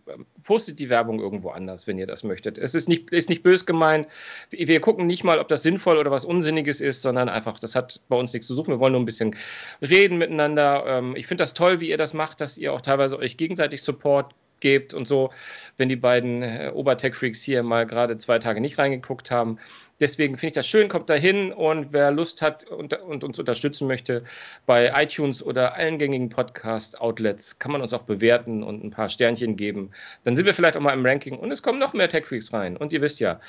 [0.44, 2.58] postet die Werbung irgendwo anders, wenn ihr das möchtet.
[2.58, 4.08] Es ist nicht, ist nicht bös gemeint.
[4.50, 8.02] Wir gucken nicht mal, ob das sinnvoll oder was Unsinniges ist, sondern einfach, das hat
[8.10, 8.74] bei uns nichts zu suchen.
[8.74, 9.36] Wir wollen nur ein bisschen
[9.82, 10.84] reden miteinander.
[10.88, 13.82] Ähm, ich finde das toll, wie ihr das macht, dass ihr auch teilweise euch gegenseitig
[13.82, 15.30] Support gebt und so,
[15.78, 19.60] wenn die beiden äh, Obertech-Freaks hier mal gerade zwei Tage nicht reingeguckt haben.
[20.00, 23.38] Deswegen finde ich das schön, kommt da hin und wer Lust hat und, und, uns
[23.38, 24.24] unterstützen möchte,
[24.66, 29.56] bei iTunes oder allen gängigen Podcast-Outlets kann man uns auch bewerten und ein paar Sternchen
[29.56, 29.92] geben.
[30.24, 32.76] Dann sind wir vielleicht auch mal im Ranking und es kommen noch mehr Tech-Freaks rein.
[32.76, 33.40] Und ihr wisst ja,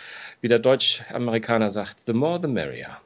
[0.43, 2.99] wie der Deutsch-Amerikaner sagt, the more the merrier.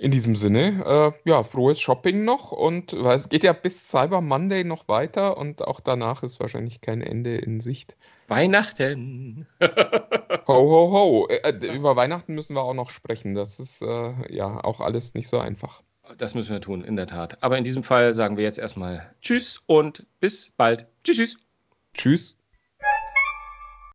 [0.00, 4.20] In diesem Sinne, äh, ja, frohes Shopping noch und weil es geht ja bis Cyber
[4.20, 7.96] Monday noch weiter und auch danach ist wahrscheinlich kein Ende in Sicht.
[8.28, 9.48] Weihnachten.
[9.60, 11.26] ho, ho, ho.
[11.28, 13.34] Äh, äh, über Weihnachten müssen wir auch noch sprechen.
[13.34, 15.82] Das ist äh, ja auch alles nicht so einfach.
[16.16, 17.42] Das müssen wir tun, in der Tat.
[17.42, 20.86] Aber in diesem Fall sagen wir jetzt erstmal Tschüss und bis bald.
[21.02, 21.36] Tschüss, tschüss.
[21.94, 22.37] Tschüss.